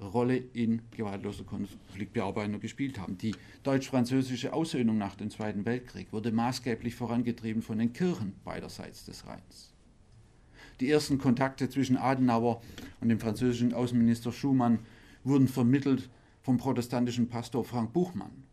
[0.00, 3.18] Rolle in gewaltloser Konfliktbearbeitung gespielt haben.
[3.18, 9.26] Die deutsch-französische Aussöhnung nach dem Zweiten Weltkrieg wurde maßgeblich vorangetrieben von den Kirchen beiderseits des
[9.26, 9.72] Rheins.
[10.80, 12.62] Die ersten Kontakte zwischen Adenauer
[13.00, 14.78] und dem französischen Außenminister Schumann
[15.24, 16.08] wurden vermittelt
[16.42, 18.44] vom protestantischen Pastor Frank Buchmann,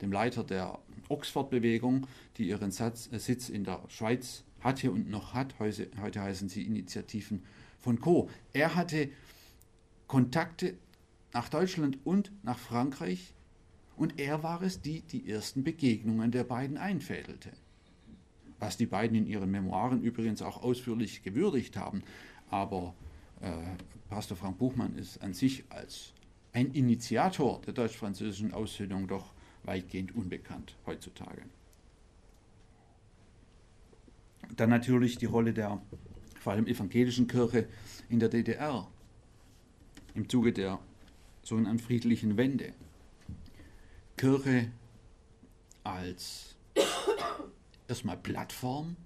[0.00, 2.06] dem Leiter der Oxford-Bewegung,
[2.36, 5.54] die ihren äh, Sitz in der Schweiz hatte und noch hat.
[5.58, 7.42] Heute, heute heißen sie Initiativen
[7.78, 8.30] von Co.
[8.52, 9.10] Er hatte
[10.12, 10.74] Kontakte
[11.32, 13.32] nach Deutschland und nach Frankreich
[13.96, 17.50] und er war es, die die ersten Begegnungen der beiden einfädelte.
[18.58, 22.02] Was die beiden in ihren Memoiren übrigens auch ausführlich gewürdigt haben.
[22.50, 22.94] Aber
[23.40, 23.52] äh,
[24.10, 26.12] Pastor Frank Buchmann ist an sich als
[26.52, 29.32] ein Initiator der deutsch-französischen Aussöhnung doch
[29.62, 31.40] weitgehend unbekannt heutzutage.
[34.58, 35.80] Dann natürlich die Rolle der
[36.38, 37.66] vor allem evangelischen Kirche
[38.10, 38.86] in der DDR
[40.14, 40.78] im Zuge der
[41.42, 42.72] sogenannten friedlichen Wende.
[44.16, 44.70] Kirche
[45.84, 46.54] als
[47.88, 48.96] erstmal Plattform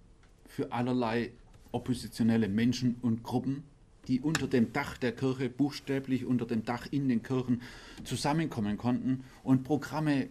[0.46, 1.32] für allerlei
[1.72, 3.64] oppositionelle Menschen und Gruppen,
[4.08, 7.62] die unter dem Dach der Kirche, buchstäblich unter dem Dach in den Kirchen
[8.04, 10.28] zusammenkommen konnten und Programme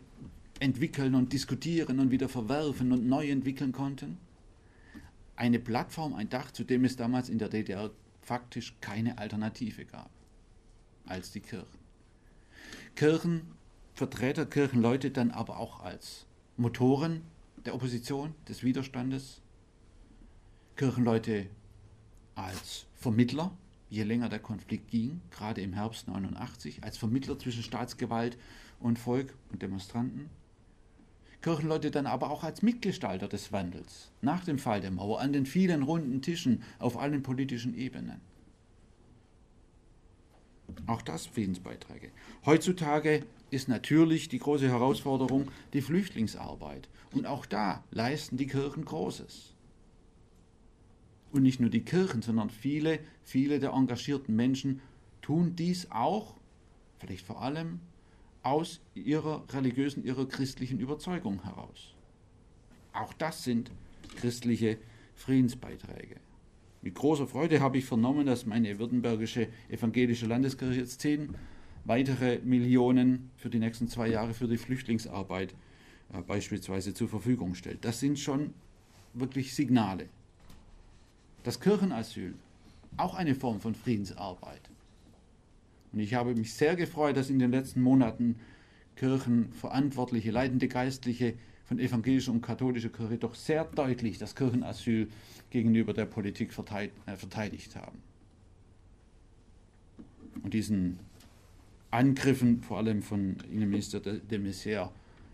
[0.59, 4.17] entwickeln und diskutieren und wieder verwerfen und neu entwickeln konnten.
[5.35, 10.14] Eine Plattform, ein Dach, zu dem es damals in der DDR faktisch keine Alternative gab
[11.05, 11.79] als die Kirchen.
[12.95, 16.25] Kirchenvertreter, Kirchenleute dann aber auch als
[16.57, 17.21] Motoren
[17.65, 19.41] der Opposition, des Widerstandes.
[20.75, 21.47] Kirchenleute
[22.35, 23.51] als Vermittler,
[23.89, 28.37] je länger der Konflikt ging, gerade im Herbst 89, als Vermittler zwischen Staatsgewalt
[28.79, 30.29] und Volk und Demonstranten.
[31.41, 35.45] Kirchenleute dann aber auch als Mitgestalter des Wandels nach dem Fall der Mauer an den
[35.45, 38.19] vielen runden Tischen auf allen politischen Ebenen.
[40.87, 42.11] Auch das Friedensbeiträge.
[42.45, 46.89] Heutzutage ist natürlich die große Herausforderung die Flüchtlingsarbeit.
[47.11, 49.53] Und auch da leisten die Kirchen Großes.
[51.31, 54.81] Und nicht nur die Kirchen, sondern viele, viele der engagierten Menschen
[55.21, 56.35] tun dies auch,
[56.99, 57.79] vielleicht vor allem,
[58.43, 61.95] aus ihrer religiösen, ihrer christlichen Überzeugung heraus.
[62.93, 63.71] Auch das sind
[64.17, 64.77] christliche
[65.15, 66.17] Friedensbeiträge.
[66.85, 71.33] Mit großer Freude habe ich vernommen, dass meine württembergische evangelische Landeskirche jetzt zehn
[71.83, 75.55] weitere Millionen für die nächsten zwei Jahre für die Flüchtlingsarbeit
[76.13, 77.83] äh, beispielsweise zur Verfügung stellt.
[77.83, 78.53] Das sind schon
[79.15, 80.09] wirklich Signale.
[81.41, 82.35] Das Kirchenasyl,
[82.97, 84.69] auch eine Form von Friedensarbeit.
[85.91, 88.35] Und ich habe mich sehr gefreut, dass in den letzten Monaten
[88.95, 91.33] Kirchenverantwortliche, leitende Geistliche
[91.65, 95.09] von evangelischer und katholischer Kirche doch sehr deutlich das Kirchenasyl
[95.49, 98.01] gegenüber der Politik äh, verteidigt haben.
[100.43, 100.99] diesen
[101.91, 104.91] Angriffen, vor allem von Innenminister de Maizière,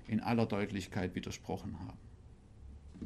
[0.07, 1.97] in aller Deutlichkeit widersprochen haben.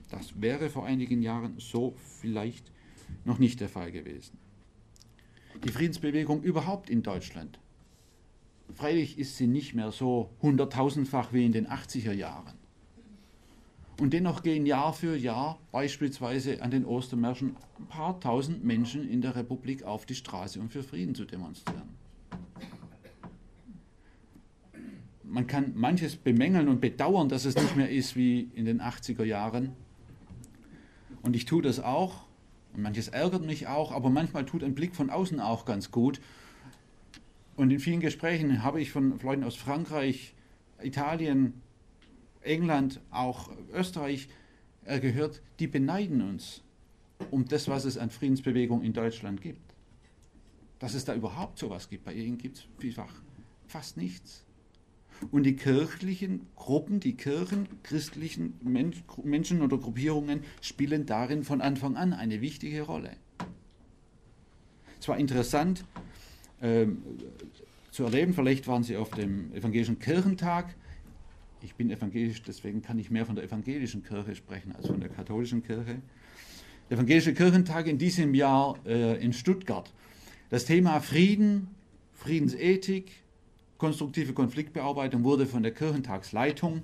[0.10, 2.72] Das wäre vor einigen Jahren so vielleicht
[3.24, 4.38] noch nicht der Fall gewesen.
[5.64, 7.60] Die Friedensbewegung überhaupt in Deutschland.
[8.74, 12.65] Freilich ist sie nicht mehr so hunderttausendfach wie in den 80er Jahren.
[13.98, 19.22] Und dennoch gehen Jahr für Jahr beispielsweise an den Ostermärschen ein paar tausend Menschen in
[19.22, 21.96] der Republik auf die Straße, um für Frieden zu demonstrieren.
[25.24, 29.24] Man kann manches bemängeln und bedauern, dass es nicht mehr ist wie in den 80er
[29.24, 29.72] Jahren.
[31.22, 32.26] Und ich tue das auch.
[32.74, 36.20] Und manches ärgert mich auch, aber manchmal tut ein Blick von außen auch ganz gut.
[37.56, 40.36] Und in vielen Gesprächen habe ich von Leuten aus Frankreich,
[40.84, 41.62] Italien,
[42.46, 44.28] England, auch Österreich
[44.86, 46.62] äh, gehört, die beneiden uns
[47.32, 49.74] um das, was es an Friedensbewegung in Deutschland gibt.
[50.80, 52.06] Dass es da überhaupt sowas gibt.
[52.06, 53.14] Bei ihnen gibt es vielfach
[53.68, 54.44] fast nichts.
[55.32, 58.60] Und die kirchlichen Gruppen, die Kirchen, christlichen
[59.24, 63.16] Menschen oder Gruppierungen spielen darin von Anfang an eine wichtige Rolle.
[65.00, 65.86] Es war interessant
[66.62, 67.02] ähm,
[67.92, 70.76] zu erleben, vielleicht waren Sie auf dem Evangelischen Kirchentag
[71.66, 75.10] ich bin evangelisch, deswegen kann ich mehr von der evangelischen Kirche sprechen als von der
[75.10, 75.98] katholischen Kirche.
[76.90, 79.92] Der Evangelische Kirchentag in diesem Jahr äh, in Stuttgart.
[80.52, 81.68] Das Thema Frieden,
[82.14, 83.12] Friedensethik,
[83.80, 86.84] konstruktive Konfliktbearbeitung wurde von der Kirchentagsleitung,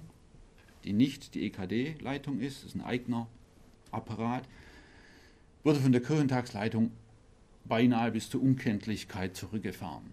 [0.84, 3.28] die nicht die EKD-Leitung ist, das ist ein eigener
[3.92, 4.50] Apparat,
[5.64, 6.92] wurde von der Kirchentagsleitung
[7.66, 10.12] beinahe bis zur Unkenntlichkeit zurückgefahren.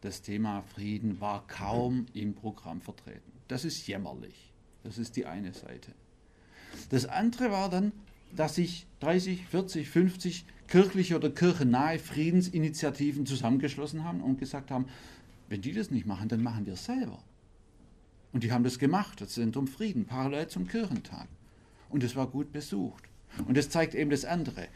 [0.00, 3.35] Das Thema Frieden war kaum im Programm vertreten.
[3.48, 4.52] Das ist jämmerlich.
[4.84, 5.92] Das ist die eine Seite.
[6.90, 7.92] Das andere war dann,
[8.34, 14.86] dass sich 30, 40, 50 kirchliche oder kirchennahe Friedensinitiativen zusammengeschlossen haben und gesagt haben,
[15.48, 17.22] wenn die das nicht machen, dann machen wir es selber.
[18.32, 21.28] Und die haben das gemacht, das Zentrum Frieden, parallel zum Kirchentag.
[21.88, 23.04] Und es war gut besucht.
[23.46, 24.68] Und das zeigt eben das andere.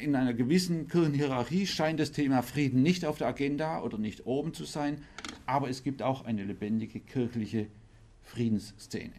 [0.00, 4.54] In einer gewissen Kirchenhierarchie scheint das Thema Frieden nicht auf der Agenda oder nicht oben
[4.54, 5.02] zu sein,
[5.44, 7.66] aber es gibt auch eine lebendige kirchliche
[8.22, 9.14] Friedensszene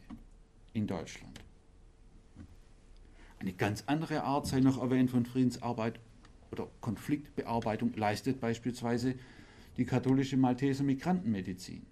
[0.74, 1.40] in Deutschland.
[3.40, 6.00] Eine ganz andere Art sei noch erwähnt von Friedensarbeit
[6.52, 9.16] oder Konfliktbearbeitung leistet beispielsweise
[9.78, 11.86] die katholische Malteser Migrantenmedizin.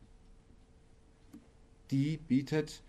[1.91, 2.81] Die bietet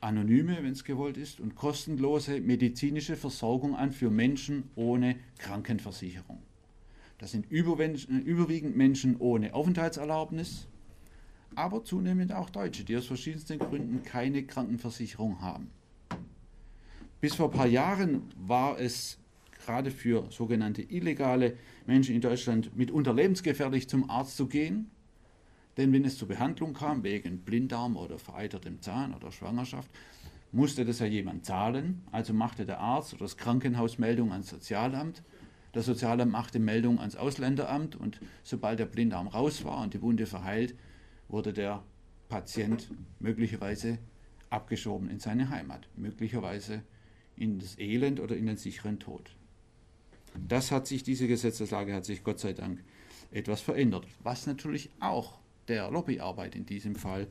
[0.00, 6.42] anonyme, wenn es gewollt ist, und kostenlose medizinische Versorgung an für Menschen ohne Krankenversicherung.
[7.18, 10.68] Das sind überwiegend Menschen ohne Aufenthaltserlaubnis,
[11.56, 15.70] aber zunehmend auch Deutsche, die aus verschiedensten Gründen keine Krankenversicherung haben.
[17.20, 19.18] Bis vor ein paar Jahren war es
[19.64, 24.88] gerade für sogenannte illegale Menschen in Deutschland mitunter lebensgefährlich zum Arzt zu gehen,
[25.78, 29.88] denn wenn es zur Behandlung kam, wegen Blinddarm oder vereitertem Zahn oder Schwangerschaft,
[30.50, 35.22] musste das ja jemand zahlen, also machte der Arzt oder das Krankenhaus Meldung ans Sozialamt.
[35.72, 40.26] Das Sozialamt machte Meldung ans Ausländeramt und sobald der Blindarm raus war und die Wunde
[40.26, 40.74] verheilt,
[41.28, 41.84] wurde der
[42.28, 43.98] Patient möglicherweise
[44.50, 46.82] abgeschoben in seine Heimat, möglicherweise
[47.36, 49.30] in das Elend oder in den sicheren Tod.
[50.48, 52.82] Das hat sich, diese Gesetzeslage hat sich Gott sei Dank
[53.30, 55.38] etwas verändert, was natürlich auch
[55.68, 57.26] der Lobbyarbeit in diesem Fall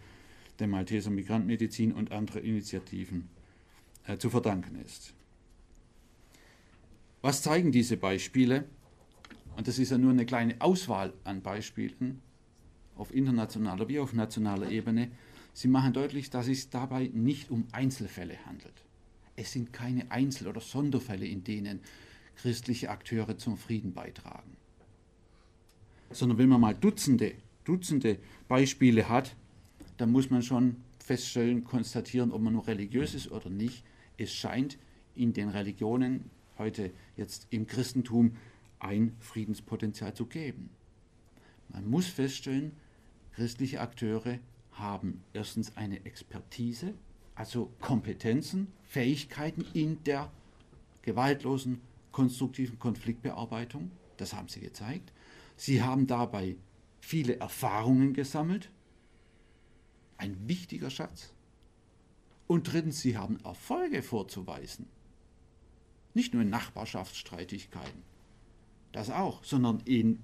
[0.60, 3.30] der Malteser Migrantmedizin und andere Initiativen
[4.06, 5.14] äh, zu verdanken ist.
[7.22, 8.66] Was zeigen diese Beispiele?
[9.56, 12.22] Und das ist ja nur eine kleine Auswahl an Beispielen
[12.96, 15.10] auf internationaler wie auf nationaler Ebene.
[15.54, 18.84] Sie machen deutlich, dass es dabei nicht um Einzelfälle handelt.
[19.36, 21.80] Es sind keine Einzel- oder Sonderfälle, in denen
[22.36, 24.56] christliche Akteure zum Frieden beitragen.
[26.12, 27.34] Sondern wenn man mal Dutzende,
[27.68, 29.36] Dutzende Beispiele hat,
[29.98, 33.84] dann muss man schon feststellen, konstatieren, ob man nur religiös ist oder nicht.
[34.18, 34.78] Es scheint
[35.16, 38.36] in den Religionen heute jetzt im Christentum
[38.80, 40.70] ein Friedenspotenzial zu geben.
[41.70, 42.72] Man muss feststellen,
[43.34, 44.40] christliche Akteure
[44.72, 46.94] haben erstens eine Expertise,
[47.36, 50.32] also Kompetenzen, Fähigkeiten in der
[51.02, 53.92] gewaltlosen, konstruktiven Konfliktbearbeitung.
[54.18, 55.12] Das haben sie gezeigt.
[55.56, 56.56] Sie haben dabei
[57.00, 58.70] viele Erfahrungen gesammelt.
[60.18, 61.34] Ein wichtiger Schatz.
[62.48, 64.88] Und drittens, sie haben Erfolge vorzuweisen.
[66.14, 68.02] Nicht nur in Nachbarschaftsstreitigkeiten,
[68.92, 70.20] das auch, sondern in,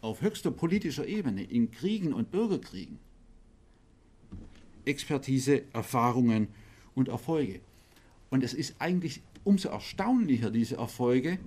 [0.00, 2.98] auf höchster politischer Ebene, in Kriegen und Bürgerkriegen.
[4.84, 6.48] Expertise, Erfahrungen
[6.94, 7.60] und Erfolge.
[8.30, 11.38] Und es ist eigentlich umso erstaunlicher, diese Erfolge,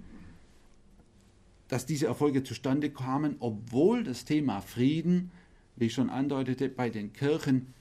[1.67, 5.31] dass diese Erfolge zustande kamen, obwohl das Thema Frieden,
[5.75, 7.73] wie ich schon andeutete, bei den Kirchen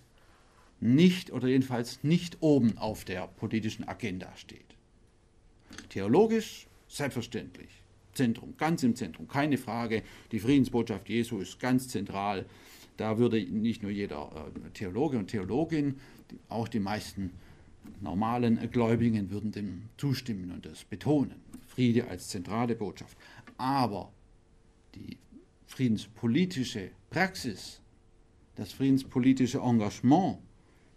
[0.81, 4.61] nicht oder jedenfalls nicht oben auf der politischen Agenda steht.
[5.89, 7.69] Theologisch selbstverständlich.
[8.13, 10.03] Zentrum, ganz im Zentrum, keine Frage.
[10.33, 12.47] Die Friedensbotschaft Jesu ist ganz zentral.
[12.97, 15.97] Da würde nicht nur jeder äh, Theologe und Theologin,
[16.49, 17.31] auch die meisten
[18.01, 21.35] normalen Gläubigen würden dem zustimmen und das betonen.
[21.67, 23.17] Friede als zentrale Botschaft.
[23.59, 24.13] Aber
[24.95, 25.19] die
[25.67, 27.81] friedenspolitische Praxis,
[28.55, 30.39] das friedenspolitische Engagement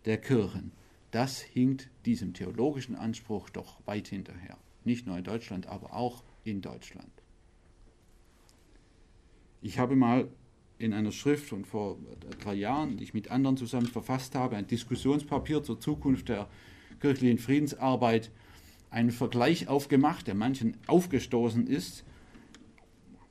[0.05, 0.71] der Kirchen,
[1.11, 4.57] das hinkt diesem theologischen Anspruch doch weit hinterher.
[4.83, 7.11] Nicht nur in Deutschland, aber auch in Deutschland.
[9.61, 10.29] Ich habe mal
[10.77, 11.97] in einer Schrift von vor
[12.39, 16.47] drei Jahren, die ich mit anderen zusammen verfasst habe, ein Diskussionspapier zur Zukunft der
[17.01, 18.31] kirchlichen Friedensarbeit,
[18.89, 22.05] einen Vergleich aufgemacht, der manchen aufgestoßen ist,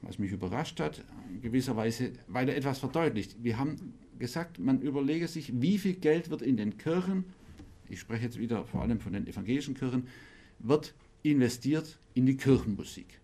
[0.02, 3.42] was mich überrascht hat, in gewisser Weise, weil er etwas verdeutlicht.
[3.42, 7.24] Wir haben gesagt, man überlege sich, wie viel Geld wird in den Kirchen,
[7.88, 10.08] ich spreche jetzt wieder vor allem von den evangelischen Kirchen,
[10.58, 13.20] wird investiert in die Kirchenmusik.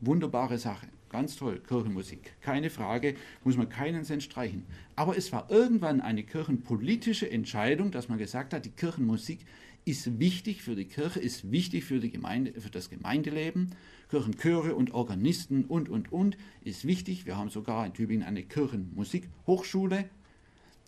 [0.00, 0.88] Wunderbare Sache.
[1.10, 2.32] Ganz toll, Kirchenmusik.
[2.40, 4.64] Keine Frage, muss man keinen Cent streichen.
[4.96, 9.40] Aber es war irgendwann eine kirchenpolitische Entscheidung, dass man gesagt hat, die Kirchenmusik
[9.84, 13.74] ist wichtig für die Kirche, ist wichtig für, die Gemeinde, für das Gemeindeleben.
[14.12, 17.24] Kirchenchöre und Organisten und, und, und ist wichtig.
[17.24, 20.04] Wir haben sogar in Tübingen eine Kirchenmusikhochschule.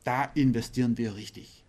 [0.05, 1.64] Da investieren wir richtig.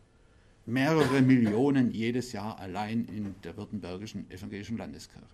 [0.65, 5.25] Mehrere Millionen jedes Jahr allein in der Württembergischen Evangelischen Landeskirche.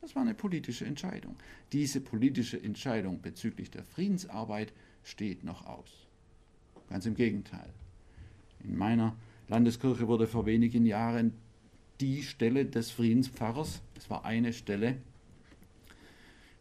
[0.00, 1.36] Das war eine politische Entscheidung.
[1.72, 4.72] Diese politische Entscheidung bezüglich der Friedensarbeit
[5.04, 6.06] steht noch aus.
[6.88, 7.68] Ganz im Gegenteil.
[8.64, 9.14] In meiner
[9.48, 11.34] Landeskirche wurde vor wenigen Jahren
[12.00, 14.96] die Stelle des Friedenspfarrers, es war eine Stelle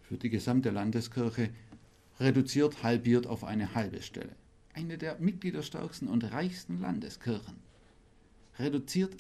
[0.10, 1.52] für die gesamte Landeskirche,
[2.20, 4.36] reduziert, halbiert auf eine halbe Stelle.
[4.74, 7.58] Eine der mitgliederstärksten und reichsten Landeskirchen
[8.58, 9.16] reduziert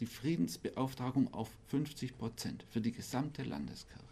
[0.00, 4.02] die Friedensbeauftragung auf 50 Prozent für die gesamte Landeskirche.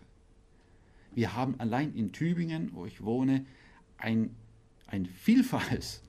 [1.13, 3.45] Wir haben allein in Tübingen, wo ich wohne,
[3.99, 4.31] ein,
[4.87, 6.03] ein Vielfaches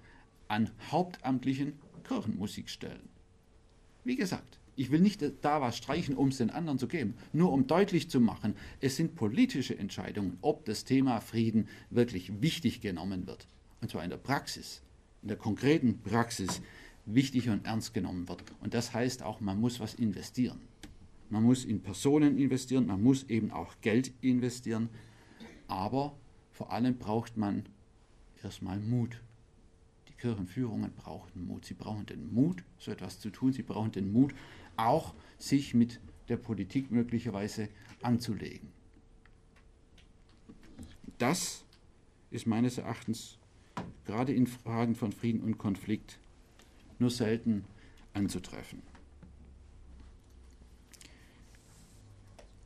[0.48, 1.74] an hauptamtlichen
[2.04, 3.10] Kirchenmusikstellen.
[4.04, 7.52] Wie gesagt, ich will nicht da was streichen, um es den anderen zu geben, nur
[7.52, 13.28] um deutlich zu machen, es sind politische Entscheidungen, ob das Thema Frieden wirklich wichtig genommen
[13.28, 13.48] wird.
[13.82, 14.82] Und zwar in der Praxis,
[15.24, 16.62] in der konkreten Praxis
[17.06, 18.44] wichtig und ernst genommen wird.
[18.62, 20.60] Und das heißt auch, man muss was investieren.
[21.30, 24.90] Man muss in Personen investieren, man muss eben auch Geld investieren,
[25.68, 26.16] aber
[26.52, 27.66] vor allem braucht man
[28.44, 29.22] erstmal Mut.
[30.08, 31.66] Die Kirchenführungen brauchen Mut.
[31.66, 33.52] Sie brauchen den Mut, so etwas zu tun.
[33.52, 34.34] Sie brauchen den Mut,
[34.78, 36.00] auch sich mit
[36.30, 37.70] der Politik möglicherweise
[38.02, 38.70] anzulegen.
[41.18, 41.64] Das
[42.32, 43.38] ist meines Erachtens
[44.06, 46.20] gerade in Fragen von Frieden und Konflikt
[47.00, 47.66] nur selten
[48.14, 48.82] anzutreffen.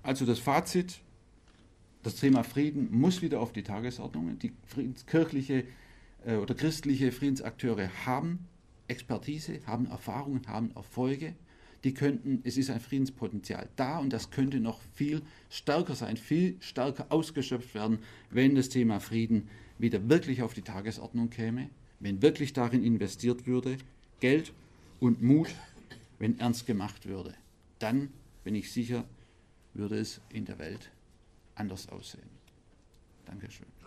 [0.04, 1.00] Also das Fazit,
[2.04, 4.40] das Thema Frieden muss wieder auf die Tagesordnung.
[4.40, 4.52] Die
[5.06, 5.66] kirchliche
[6.26, 8.48] äh, oder christliche Friedensakteure haben
[8.88, 11.36] Expertise, haben Erfahrungen, haben Erfolge.
[11.84, 16.58] Die könnten, es ist ein Friedenspotenzial da und das könnte noch viel stärker sein, viel
[16.60, 21.70] stärker ausgeschöpft werden, wenn das Thema Frieden wieder wirklich auf die Tagesordnung käme,
[22.00, 23.78] wenn wirklich darin investiert würde,
[24.20, 24.54] Geld
[25.00, 25.50] und Mut,
[26.20, 27.34] wenn ernst gemacht würde.
[27.80, 28.10] Dann,
[28.44, 29.06] bin ich sicher,
[29.74, 30.92] würde es in der Welt
[31.56, 32.30] anders aussehen.
[33.26, 33.81] Dankeschön.